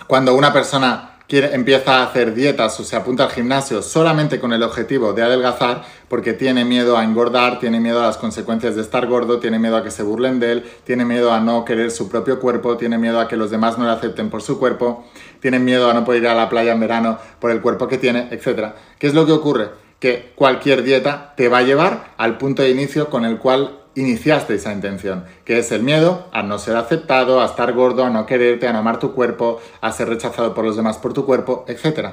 cuando 0.08 0.34
una 0.34 0.52
persona 0.52 1.13
empieza 1.40 1.98
a 1.98 2.04
hacer 2.04 2.36
dietas 2.36 2.80
o 2.80 2.84
se 2.84 2.96
apunta 2.96 3.24
al 3.24 3.32
gimnasio 3.32 3.82
solamente 3.82 4.40
con 4.40 4.54
el 4.54 4.62
objetivo 4.62 5.14
de 5.14 5.24
adelgazar 5.24 5.84
porque 6.08 6.34
tiene 6.34 6.64
miedo 6.64 6.96
a 6.96 7.04
engordar, 7.04 7.60
tiene 7.60 7.80
miedo 7.80 8.00
a 8.02 8.08
las 8.08 8.18
consecuencias 8.18 8.76
de 8.76 8.82
estar 8.82 9.08
gordo, 9.08 9.40
tiene 9.40 9.58
miedo 9.58 9.78
a 9.78 9.84
que 9.84 9.90
se 9.90 10.04
burlen 10.04 10.40
de 10.40 10.52
él, 10.52 10.64
tiene 10.84 11.06
miedo 11.06 11.34
a 11.34 11.40
no 11.40 11.66
querer 11.66 11.90
su 11.90 12.08
propio 12.08 12.40
cuerpo, 12.40 12.78
tiene 12.78 13.00
miedo 13.00 13.20
a 13.20 13.28
que 13.28 13.36
los 13.36 13.50
demás 13.50 13.80
no 13.80 13.86
le 13.86 13.92
acepten 13.92 14.30
por 14.30 14.44
su 14.44 14.60
cuerpo, 14.60 15.06
tiene 15.40 15.58
miedo 15.58 15.90
a 15.90 15.94
no 15.96 16.06
poder 16.06 16.22
ir 16.22 16.28
a 16.28 16.36
la 16.36 16.50
playa 16.50 16.74
en 16.74 16.80
verano 16.80 17.18
por 17.40 17.50
el 17.50 17.62
cuerpo 17.62 17.88
que 17.88 17.98
tiene, 17.98 18.28
etc. 18.30 18.74
¿Qué 19.00 19.08
es 19.08 19.16
lo 19.16 19.26
que 19.26 19.32
ocurre? 19.32 19.70
Que 20.00 20.34
cualquier 20.36 20.84
dieta 20.84 21.34
te 21.36 21.48
va 21.48 21.60
a 21.60 21.64
llevar 21.64 22.14
al 22.18 22.38
punto 22.38 22.62
de 22.62 22.70
inicio 22.70 23.10
con 23.10 23.26
el 23.26 23.40
cual 23.40 23.83
iniciaste 23.96 24.56
esa 24.56 24.74
intención, 24.74 25.26
que 25.46 25.60
es 25.60 25.72
el 25.72 25.84
miedo 25.84 26.28
a 26.32 26.44
no 26.44 26.60
ser 26.60 26.76
aceptado, 26.76 27.42
a 27.42 27.46
estar 27.46 27.74
gordo, 27.74 28.04
a 28.04 28.10
no 28.10 28.26
quererte, 28.26 28.68
a 28.68 28.74
no 28.74 28.80
amar 28.80 29.00
tu 29.00 29.14
cuerpo, 29.14 29.60
a 29.82 29.92
ser 29.92 30.10
rechazado 30.10 30.54
por 30.54 30.66
los 30.66 30.76
demás 30.76 30.98
por 30.98 31.14
tu 31.14 31.26
cuerpo, 31.26 31.66
etc. 31.68 32.10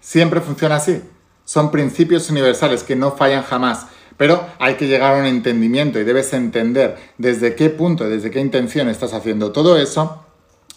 Siempre 0.00 0.40
funciona 0.40 0.76
así. 0.76 1.02
Son 1.44 1.70
principios 1.70 2.30
universales 2.30 2.82
que 2.82 2.96
no 2.96 3.12
fallan 3.12 3.42
jamás, 3.42 3.86
pero 4.16 4.44
hay 4.58 4.74
que 4.74 4.86
llegar 4.86 5.14
a 5.14 5.18
un 5.18 5.26
entendimiento 5.26 5.98
y 5.98 6.04
debes 6.04 6.32
entender 6.32 6.96
desde 7.18 7.54
qué 7.54 7.70
punto, 7.70 8.08
desde 8.08 8.30
qué 8.30 8.40
intención 8.40 8.88
estás 8.88 9.14
haciendo 9.14 9.52
todo 9.52 9.78
eso, 9.78 10.24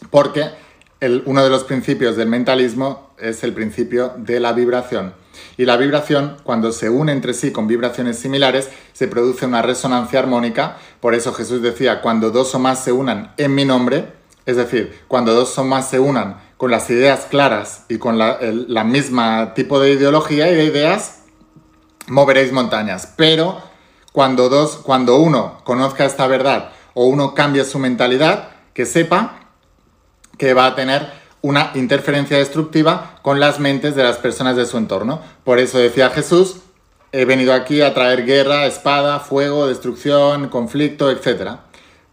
porque 0.09 0.45
uno 1.25 1.43
de 1.43 1.49
los 1.49 1.63
principios 1.63 2.15
del 2.15 2.29
mentalismo 2.29 3.11
es 3.17 3.43
el 3.43 3.53
principio 3.53 4.13
de 4.17 4.39
la 4.39 4.53
vibración. 4.53 5.13
Y 5.57 5.65
la 5.65 5.77
vibración, 5.77 6.37
cuando 6.43 6.71
se 6.71 6.89
une 6.89 7.11
entre 7.11 7.33
sí 7.33 7.51
con 7.51 7.67
vibraciones 7.67 8.19
similares, 8.19 8.69
se 8.93 9.07
produce 9.07 9.45
una 9.45 9.61
resonancia 9.61 10.19
armónica. 10.19 10.77
Por 10.99 11.15
eso 11.15 11.33
Jesús 11.33 11.61
decía, 11.61 12.01
cuando 12.01 12.31
dos 12.31 12.53
o 12.55 12.59
más 12.59 12.83
se 12.83 12.91
unan 12.91 13.33
en 13.37 13.55
mi 13.55 13.65
nombre, 13.65 14.13
es 14.45 14.57
decir, 14.57 15.01
cuando 15.07 15.33
dos 15.33 15.57
o 15.57 15.63
más 15.63 15.89
se 15.89 15.99
unan 15.99 16.37
con 16.57 16.71
las 16.71 16.89
ideas 16.89 17.27
claras 17.29 17.85
y 17.89 17.97
con 17.97 18.17
la, 18.17 18.83
misma 18.83 19.53
tipo 19.53 19.79
de 19.79 19.91
ideología 19.91 20.51
y 20.51 20.55
de 20.55 20.65
ideas, 20.65 21.23
moveréis 22.07 22.51
montañas. 22.51 23.13
Pero 23.15 23.61
cuando, 24.11 24.49
dos, 24.49 24.77
cuando 24.77 25.17
uno 25.17 25.61
conozca 25.63 26.05
esta 26.05 26.27
verdad 26.27 26.71
o 26.93 27.05
uno 27.05 27.33
cambie 27.33 27.65
su 27.65 27.79
mentalidad, 27.79 28.49
que 28.73 28.85
sepa 28.85 29.39
que 30.37 30.53
va 30.53 30.67
a 30.67 30.75
tener 30.75 31.22
una 31.43 31.71
interferencia 31.75 32.37
destructiva 32.37 33.19
con 33.21 33.39
las 33.41 33.59
mentes 33.59 33.95
de 33.95 34.03
las 34.03 34.17
personas 34.17 34.55
de 34.55 34.65
su 34.65 34.77
entorno. 34.77 35.19
Por 35.43 35.59
eso 35.59 35.77
decía 35.77 36.09
Jesús, 36.09 36.55
he 37.11 37.25
venido 37.25 37.53
aquí 37.53 37.81
a 37.81 37.93
traer 37.93 38.25
guerra, 38.25 38.65
espada, 38.65 39.19
fuego, 39.19 39.67
destrucción, 39.67 40.47
conflicto, 40.47 41.11
etc. 41.11 41.57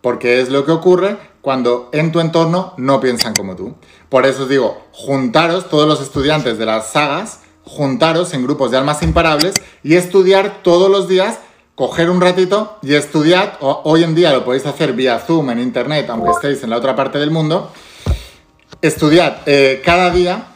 Porque 0.00 0.40
es 0.40 0.50
lo 0.50 0.66
que 0.66 0.72
ocurre 0.72 1.16
cuando 1.40 1.90
en 1.92 2.10
tu 2.10 2.18
entorno 2.18 2.74
no 2.76 3.00
piensan 3.00 3.32
como 3.34 3.54
tú. 3.54 3.76
Por 4.08 4.26
eso 4.26 4.42
os 4.42 4.48
digo, 4.48 4.82
juntaros 4.90 5.68
todos 5.68 5.86
los 5.86 6.02
estudiantes 6.02 6.58
de 6.58 6.66
las 6.66 6.88
sagas, 6.88 7.40
juntaros 7.62 8.34
en 8.34 8.42
grupos 8.42 8.72
de 8.72 8.78
almas 8.78 9.00
imparables 9.02 9.54
y 9.84 9.94
estudiar 9.94 10.62
todos 10.64 10.90
los 10.90 11.06
días 11.06 11.38
coger 11.76 12.10
un 12.10 12.20
ratito 12.20 12.78
y 12.82 12.94
estudiar, 12.94 13.56
hoy 13.60 14.02
en 14.02 14.14
día 14.14 14.32
lo 14.32 14.44
podéis 14.44 14.66
hacer 14.66 14.92
vía 14.92 15.18
Zoom 15.18 15.48
en 15.50 15.60
Internet, 15.60 16.10
aunque 16.10 16.32
estéis 16.32 16.62
en 16.62 16.68
la 16.68 16.76
otra 16.76 16.94
parte 16.94 17.18
del 17.18 17.30
mundo, 17.30 17.70
estudiad 18.82 19.38
eh, 19.46 19.82
cada 19.84 20.10
día, 20.10 20.46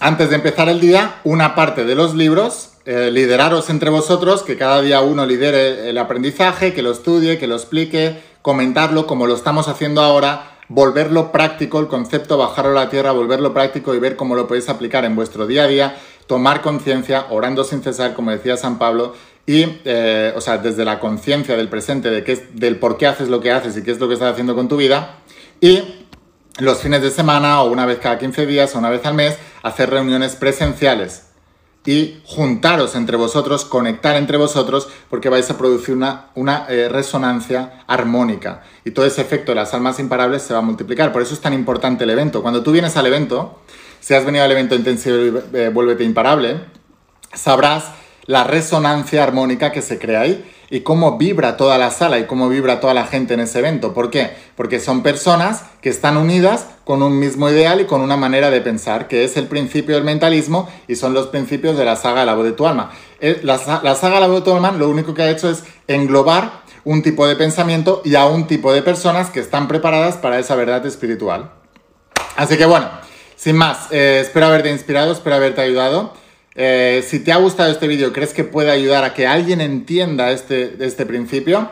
antes 0.00 0.30
de 0.30 0.36
empezar 0.36 0.68
el 0.68 0.80
día, 0.80 1.20
una 1.24 1.54
parte 1.54 1.84
de 1.84 1.94
los 1.94 2.14
libros, 2.14 2.70
eh, 2.84 3.10
lideraros 3.10 3.70
entre 3.70 3.90
vosotros, 3.90 4.42
que 4.42 4.56
cada 4.56 4.82
día 4.82 5.00
uno 5.00 5.24
lidere 5.24 5.88
el 5.88 5.98
aprendizaje, 5.98 6.74
que 6.74 6.82
lo 6.82 6.90
estudie, 6.92 7.38
que 7.38 7.46
lo 7.46 7.54
explique, 7.54 8.20
comentarlo 8.42 9.06
como 9.06 9.26
lo 9.26 9.34
estamos 9.34 9.68
haciendo 9.68 10.02
ahora, 10.02 10.58
volverlo 10.68 11.32
práctico, 11.32 11.78
el 11.78 11.88
concepto, 11.88 12.36
bajarlo 12.36 12.72
a 12.72 12.84
la 12.84 12.90
tierra, 12.90 13.12
volverlo 13.12 13.54
práctico 13.54 13.94
y 13.94 13.98
ver 13.98 14.16
cómo 14.16 14.34
lo 14.34 14.46
podéis 14.46 14.68
aplicar 14.68 15.04
en 15.04 15.16
vuestro 15.16 15.46
día 15.46 15.64
a 15.64 15.68
día, 15.68 15.96
tomar 16.26 16.60
conciencia, 16.60 17.26
orando 17.30 17.64
sin 17.64 17.82
cesar, 17.82 18.14
como 18.14 18.30
decía 18.30 18.56
San 18.56 18.78
Pablo, 18.78 19.14
y, 19.46 19.66
eh, 19.84 20.32
o 20.36 20.40
sea, 20.40 20.58
desde 20.58 20.84
la 20.84 20.98
conciencia 21.00 21.56
del 21.56 21.68
presente, 21.68 22.10
de 22.10 22.24
qué, 22.24 22.48
del 22.54 22.76
por 22.76 22.96
qué 22.96 23.06
haces 23.06 23.28
lo 23.28 23.40
que 23.40 23.52
haces 23.52 23.76
y 23.76 23.82
qué 23.82 23.92
es 23.92 24.00
lo 24.00 24.08
que 24.08 24.14
estás 24.14 24.32
haciendo 24.32 24.54
con 24.54 24.68
tu 24.68 24.76
vida, 24.76 25.18
y 25.60 26.03
los 26.58 26.78
fines 26.78 27.02
de 27.02 27.10
semana 27.10 27.62
o 27.62 27.70
una 27.70 27.86
vez 27.86 27.98
cada 27.98 28.18
15 28.18 28.46
días 28.46 28.74
o 28.74 28.78
una 28.78 28.90
vez 28.90 29.04
al 29.04 29.14
mes 29.14 29.36
hacer 29.62 29.90
reuniones 29.90 30.36
presenciales 30.36 31.24
y 31.86 32.22
juntaros 32.24 32.94
entre 32.94 33.16
vosotros, 33.16 33.64
conectar 33.64 34.16
entre 34.16 34.38
vosotros, 34.38 34.88
porque 35.10 35.28
vais 35.28 35.50
a 35.50 35.58
producir 35.58 35.94
una, 35.94 36.30
una 36.34 36.66
eh, 36.68 36.88
resonancia 36.88 37.84
armónica. 37.86 38.62
Y 38.86 38.92
todo 38.92 39.04
ese 39.04 39.20
efecto 39.20 39.52
de 39.52 39.56
las 39.56 39.74
almas 39.74 39.98
imparables 39.98 40.42
se 40.42 40.54
va 40.54 40.60
a 40.60 40.62
multiplicar. 40.62 41.12
Por 41.12 41.20
eso 41.20 41.34
es 41.34 41.40
tan 41.40 41.52
importante 41.52 42.04
el 42.04 42.10
evento. 42.10 42.40
Cuando 42.40 42.62
tú 42.62 42.72
vienes 42.72 42.96
al 42.96 43.06
evento, 43.06 43.60
si 44.00 44.14
has 44.14 44.24
venido 44.24 44.44
al 44.44 44.52
evento 44.52 44.74
intensivo 44.74 45.16
y 45.16 45.58
eh, 45.58 45.68
vuélvete 45.68 46.04
imparable, 46.04 46.60
sabrás 47.34 47.90
la 48.24 48.44
resonancia 48.44 49.22
armónica 49.22 49.70
que 49.70 49.82
se 49.82 49.98
crea 49.98 50.22
ahí 50.22 50.50
y 50.70 50.80
cómo 50.80 51.18
vibra 51.18 51.56
toda 51.56 51.78
la 51.78 51.90
sala 51.90 52.18
y 52.18 52.26
cómo 52.26 52.48
vibra 52.48 52.80
toda 52.80 52.94
la 52.94 53.06
gente 53.06 53.34
en 53.34 53.40
ese 53.40 53.58
evento. 53.58 53.94
¿Por 53.94 54.10
qué? 54.10 54.30
Porque 54.56 54.80
son 54.80 55.02
personas 55.02 55.64
que 55.80 55.88
están 55.88 56.16
unidas 56.16 56.66
con 56.84 57.02
un 57.02 57.18
mismo 57.18 57.48
ideal 57.48 57.80
y 57.80 57.84
con 57.84 58.00
una 58.00 58.16
manera 58.16 58.50
de 58.50 58.60
pensar, 58.60 59.08
que 59.08 59.24
es 59.24 59.36
el 59.36 59.46
principio 59.46 59.94
del 59.94 60.04
mentalismo 60.04 60.68
y 60.88 60.96
son 60.96 61.14
los 61.14 61.28
principios 61.28 61.76
de 61.76 61.84
la 61.84 61.96
saga 61.96 62.24
La 62.24 62.34
voz 62.34 62.44
de 62.44 62.52
tu 62.52 62.66
alma. 62.66 62.90
Eh, 63.20 63.40
la, 63.42 63.60
la 63.82 63.94
saga 63.94 64.20
La 64.20 64.26
voz 64.26 64.40
de 64.40 64.44
tu 64.44 64.54
alma 64.54 64.72
lo 64.72 64.88
único 64.88 65.14
que 65.14 65.22
ha 65.22 65.30
hecho 65.30 65.50
es 65.50 65.64
englobar 65.88 66.64
un 66.84 67.02
tipo 67.02 67.26
de 67.26 67.36
pensamiento 67.36 68.02
y 68.04 68.14
a 68.14 68.26
un 68.26 68.46
tipo 68.46 68.72
de 68.72 68.82
personas 68.82 69.30
que 69.30 69.40
están 69.40 69.68
preparadas 69.68 70.16
para 70.16 70.38
esa 70.38 70.54
verdad 70.54 70.84
espiritual. 70.86 71.50
Así 72.36 72.56
que 72.56 72.66
bueno, 72.66 72.88
sin 73.36 73.56
más, 73.56 73.88
eh, 73.90 74.20
espero 74.22 74.46
haberte 74.46 74.70
inspirado, 74.70 75.12
espero 75.12 75.36
haberte 75.36 75.60
ayudado. 75.60 76.12
Eh, 76.54 77.04
si 77.06 77.20
te 77.20 77.32
ha 77.32 77.36
gustado 77.36 77.70
este 77.70 77.88
vídeo, 77.88 78.12
crees 78.12 78.32
que 78.32 78.44
puede 78.44 78.70
ayudar 78.70 79.04
a 79.04 79.12
que 79.12 79.26
alguien 79.26 79.60
entienda 79.60 80.30
este, 80.30 80.76
este 80.80 81.04
principio, 81.04 81.70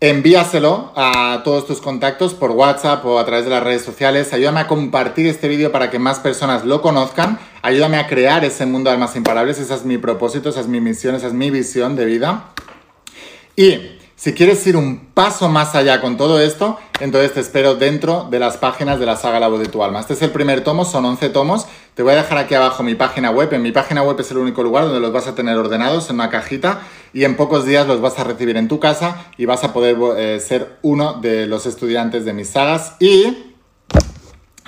envíaselo 0.00 0.92
a 0.94 1.40
todos 1.44 1.66
tus 1.66 1.80
contactos 1.80 2.34
por 2.34 2.50
WhatsApp 2.50 3.04
o 3.06 3.18
a 3.18 3.24
través 3.24 3.44
de 3.44 3.50
las 3.50 3.62
redes 3.62 3.82
sociales. 3.82 4.32
Ayúdame 4.32 4.60
a 4.60 4.66
compartir 4.66 5.26
este 5.26 5.48
vídeo 5.48 5.72
para 5.72 5.90
que 5.90 5.98
más 5.98 6.20
personas 6.20 6.64
lo 6.64 6.82
conozcan. 6.82 7.38
Ayúdame 7.62 7.98
a 7.98 8.06
crear 8.06 8.44
ese 8.44 8.66
mundo 8.66 8.90
de 8.90 8.94
almas 8.94 9.16
imparables. 9.16 9.58
Ese 9.58 9.74
es 9.74 9.84
mi 9.84 9.98
propósito, 9.98 10.50
esa 10.50 10.60
es 10.60 10.68
mi 10.68 10.80
misión, 10.80 11.14
esa 11.14 11.26
es 11.26 11.32
mi 11.32 11.50
visión 11.50 11.96
de 11.96 12.04
vida. 12.04 12.52
Y 13.56 13.98
si 14.16 14.34
quieres 14.34 14.66
ir 14.66 14.76
un 14.76 15.06
paso 15.14 15.48
más 15.48 15.74
allá 15.74 16.02
con 16.02 16.18
todo 16.18 16.40
esto, 16.40 16.78
entonces 17.00 17.32
te 17.32 17.40
espero 17.40 17.76
dentro 17.76 18.28
de 18.30 18.38
las 18.38 18.58
páginas 18.58 19.00
de 19.00 19.06
la 19.06 19.16
saga 19.16 19.40
La 19.40 19.48
voz 19.48 19.60
de 19.60 19.68
tu 19.68 19.82
alma. 19.82 20.00
Este 20.00 20.12
es 20.12 20.20
el 20.20 20.30
primer 20.30 20.62
tomo, 20.62 20.84
son 20.84 21.06
11 21.06 21.30
tomos. 21.30 21.66
Te 21.94 22.02
voy 22.02 22.12
a 22.12 22.16
dejar 22.16 22.38
aquí 22.38 22.54
abajo 22.54 22.82
mi 22.82 22.94
página 22.94 23.30
web. 23.30 23.52
En 23.52 23.62
mi 23.62 23.72
página 23.72 24.02
web 24.02 24.18
es 24.20 24.30
el 24.30 24.38
único 24.38 24.62
lugar 24.62 24.84
donde 24.84 25.00
los 25.00 25.12
vas 25.12 25.26
a 25.26 25.34
tener 25.34 25.56
ordenados 25.56 26.08
en 26.08 26.16
una 26.16 26.30
cajita 26.30 26.82
y 27.12 27.24
en 27.24 27.36
pocos 27.36 27.64
días 27.66 27.86
los 27.86 28.00
vas 28.00 28.18
a 28.18 28.24
recibir 28.24 28.56
en 28.56 28.68
tu 28.68 28.78
casa 28.78 29.26
y 29.36 29.44
vas 29.44 29.64
a 29.64 29.72
poder 29.72 29.96
eh, 30.16 30.40
ser 30.40 30.78
uno 30.82 31.14
de 31.14 31.46
los 31.46 31.66
estudiantes 31.66 32.24
de 32.24 32.32
mis 32.32 32.48
sagas. 32.48 32.94
Y 33.00 33.52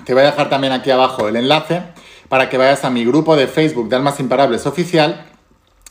te 0.05 0.15
voy 0.15 0.25
a 0.25 0.27
dejar 0.27 0.51
también 0.51 0.73
aquí 0.73 0.91
abajo 0.91 1.29
el 1.29 1.37
enlace 1.37 1.83
para 2.29 2.49
que 2.51 2.59
vayas 2.59 2.85
a 2.85 2.91
mi 2.91 3.05
grupo 3.05 3.37
de 3.37 3.47
Facebook 3.47 3.89
de 3.89 3.97
Almas 3.97 4.19
Imparables 4.19 4.67
oficial 4.67 5.32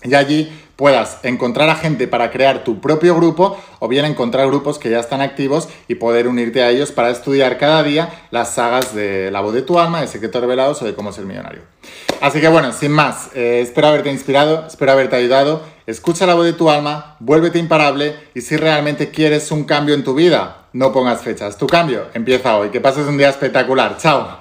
y 0.03 0.15
allí 0.15 0.51
puedas 0.75 1.19
encontrar 1.23 1.69
a 1.69 1.75
gente 1.75 2.07
para 2.07 2.31
crear 2.31 2.63
tu 2.63 2.81
propio 2.81 3.15
grupo 3.15 3.55
o 3.79 3.87
bien 3.87 4.03
encontrar 4.05 4.47
grupos 4.47 4.79
que 4.79 4.89
ya 4.89 4.99
están 4.99 5.21
activos 5.21 5.69
y 5.87 5.95
poder 5.95 6.27
unirte 6.27 6.63
a 6.63 6.71
ellos 6.71 6.91
para 6.91 7.11
estudiar 7.11 7.59
cada 7.59 7.83
día 7.83 8.09
las 8.31 8.55
sagas 8.55 8.95
de 8.95 9.29
La 9.29 9.41
voz 9.41 9.53
de 9.53 9.61
tu 9.61 9.77
alma, 9.77 10.01
de 10.01 10.07
Secretos 10.07 10.41
Revelados 10.41 10.81
o 10.81 10.85
de 10.85 10.95
Cómo 10.95 11.11
ser 11.11 11.25
millonario. 11.25 11.61
Así 12.19 12.41
que 12.41 12.47
bueno, 12.47 12.73
sin 12.73 12.91
más, 12.91 13.29
eh, 13.35 13.61
espero 13.61 13.87
haberte 13.87 14.11
inspirado, 14.11 14.65
espero 14.65 14.91
haberte 14.91 15.15
ayudado. 15.15 15.61
Escucha 15.85 16.25
la 16.25 16.35
voz 16.35 16.45
de 16.45 16.53
tu 16.53 16.69
alma, 16.69 17.15
vuélvete 17.19 17.59
imparable 17.59 18.15
y 18.33 18.41
si 18.41 18.57
realmente 18.57 19.11
quieres 19.11 19.51
un 19.51 19.65
cambio 19.65 19.93
en 19.93 20.03
tu 20.03 20.15
vida, 20.15 20.65
no 20.73 20.91
pongas 20.91 21.21
fechas. 21.21 21.57
Tu 21.57 21.67
cambio 21.67 22.07
empieza 22.13 22.57
hoy. 22.57 22.69
Que 22.69 22.81
pases 22.81 23.05
un 23.07 23.17
día 23.17 23.29
espectacular. 23.29 23.97
Chao. 23.97 24.40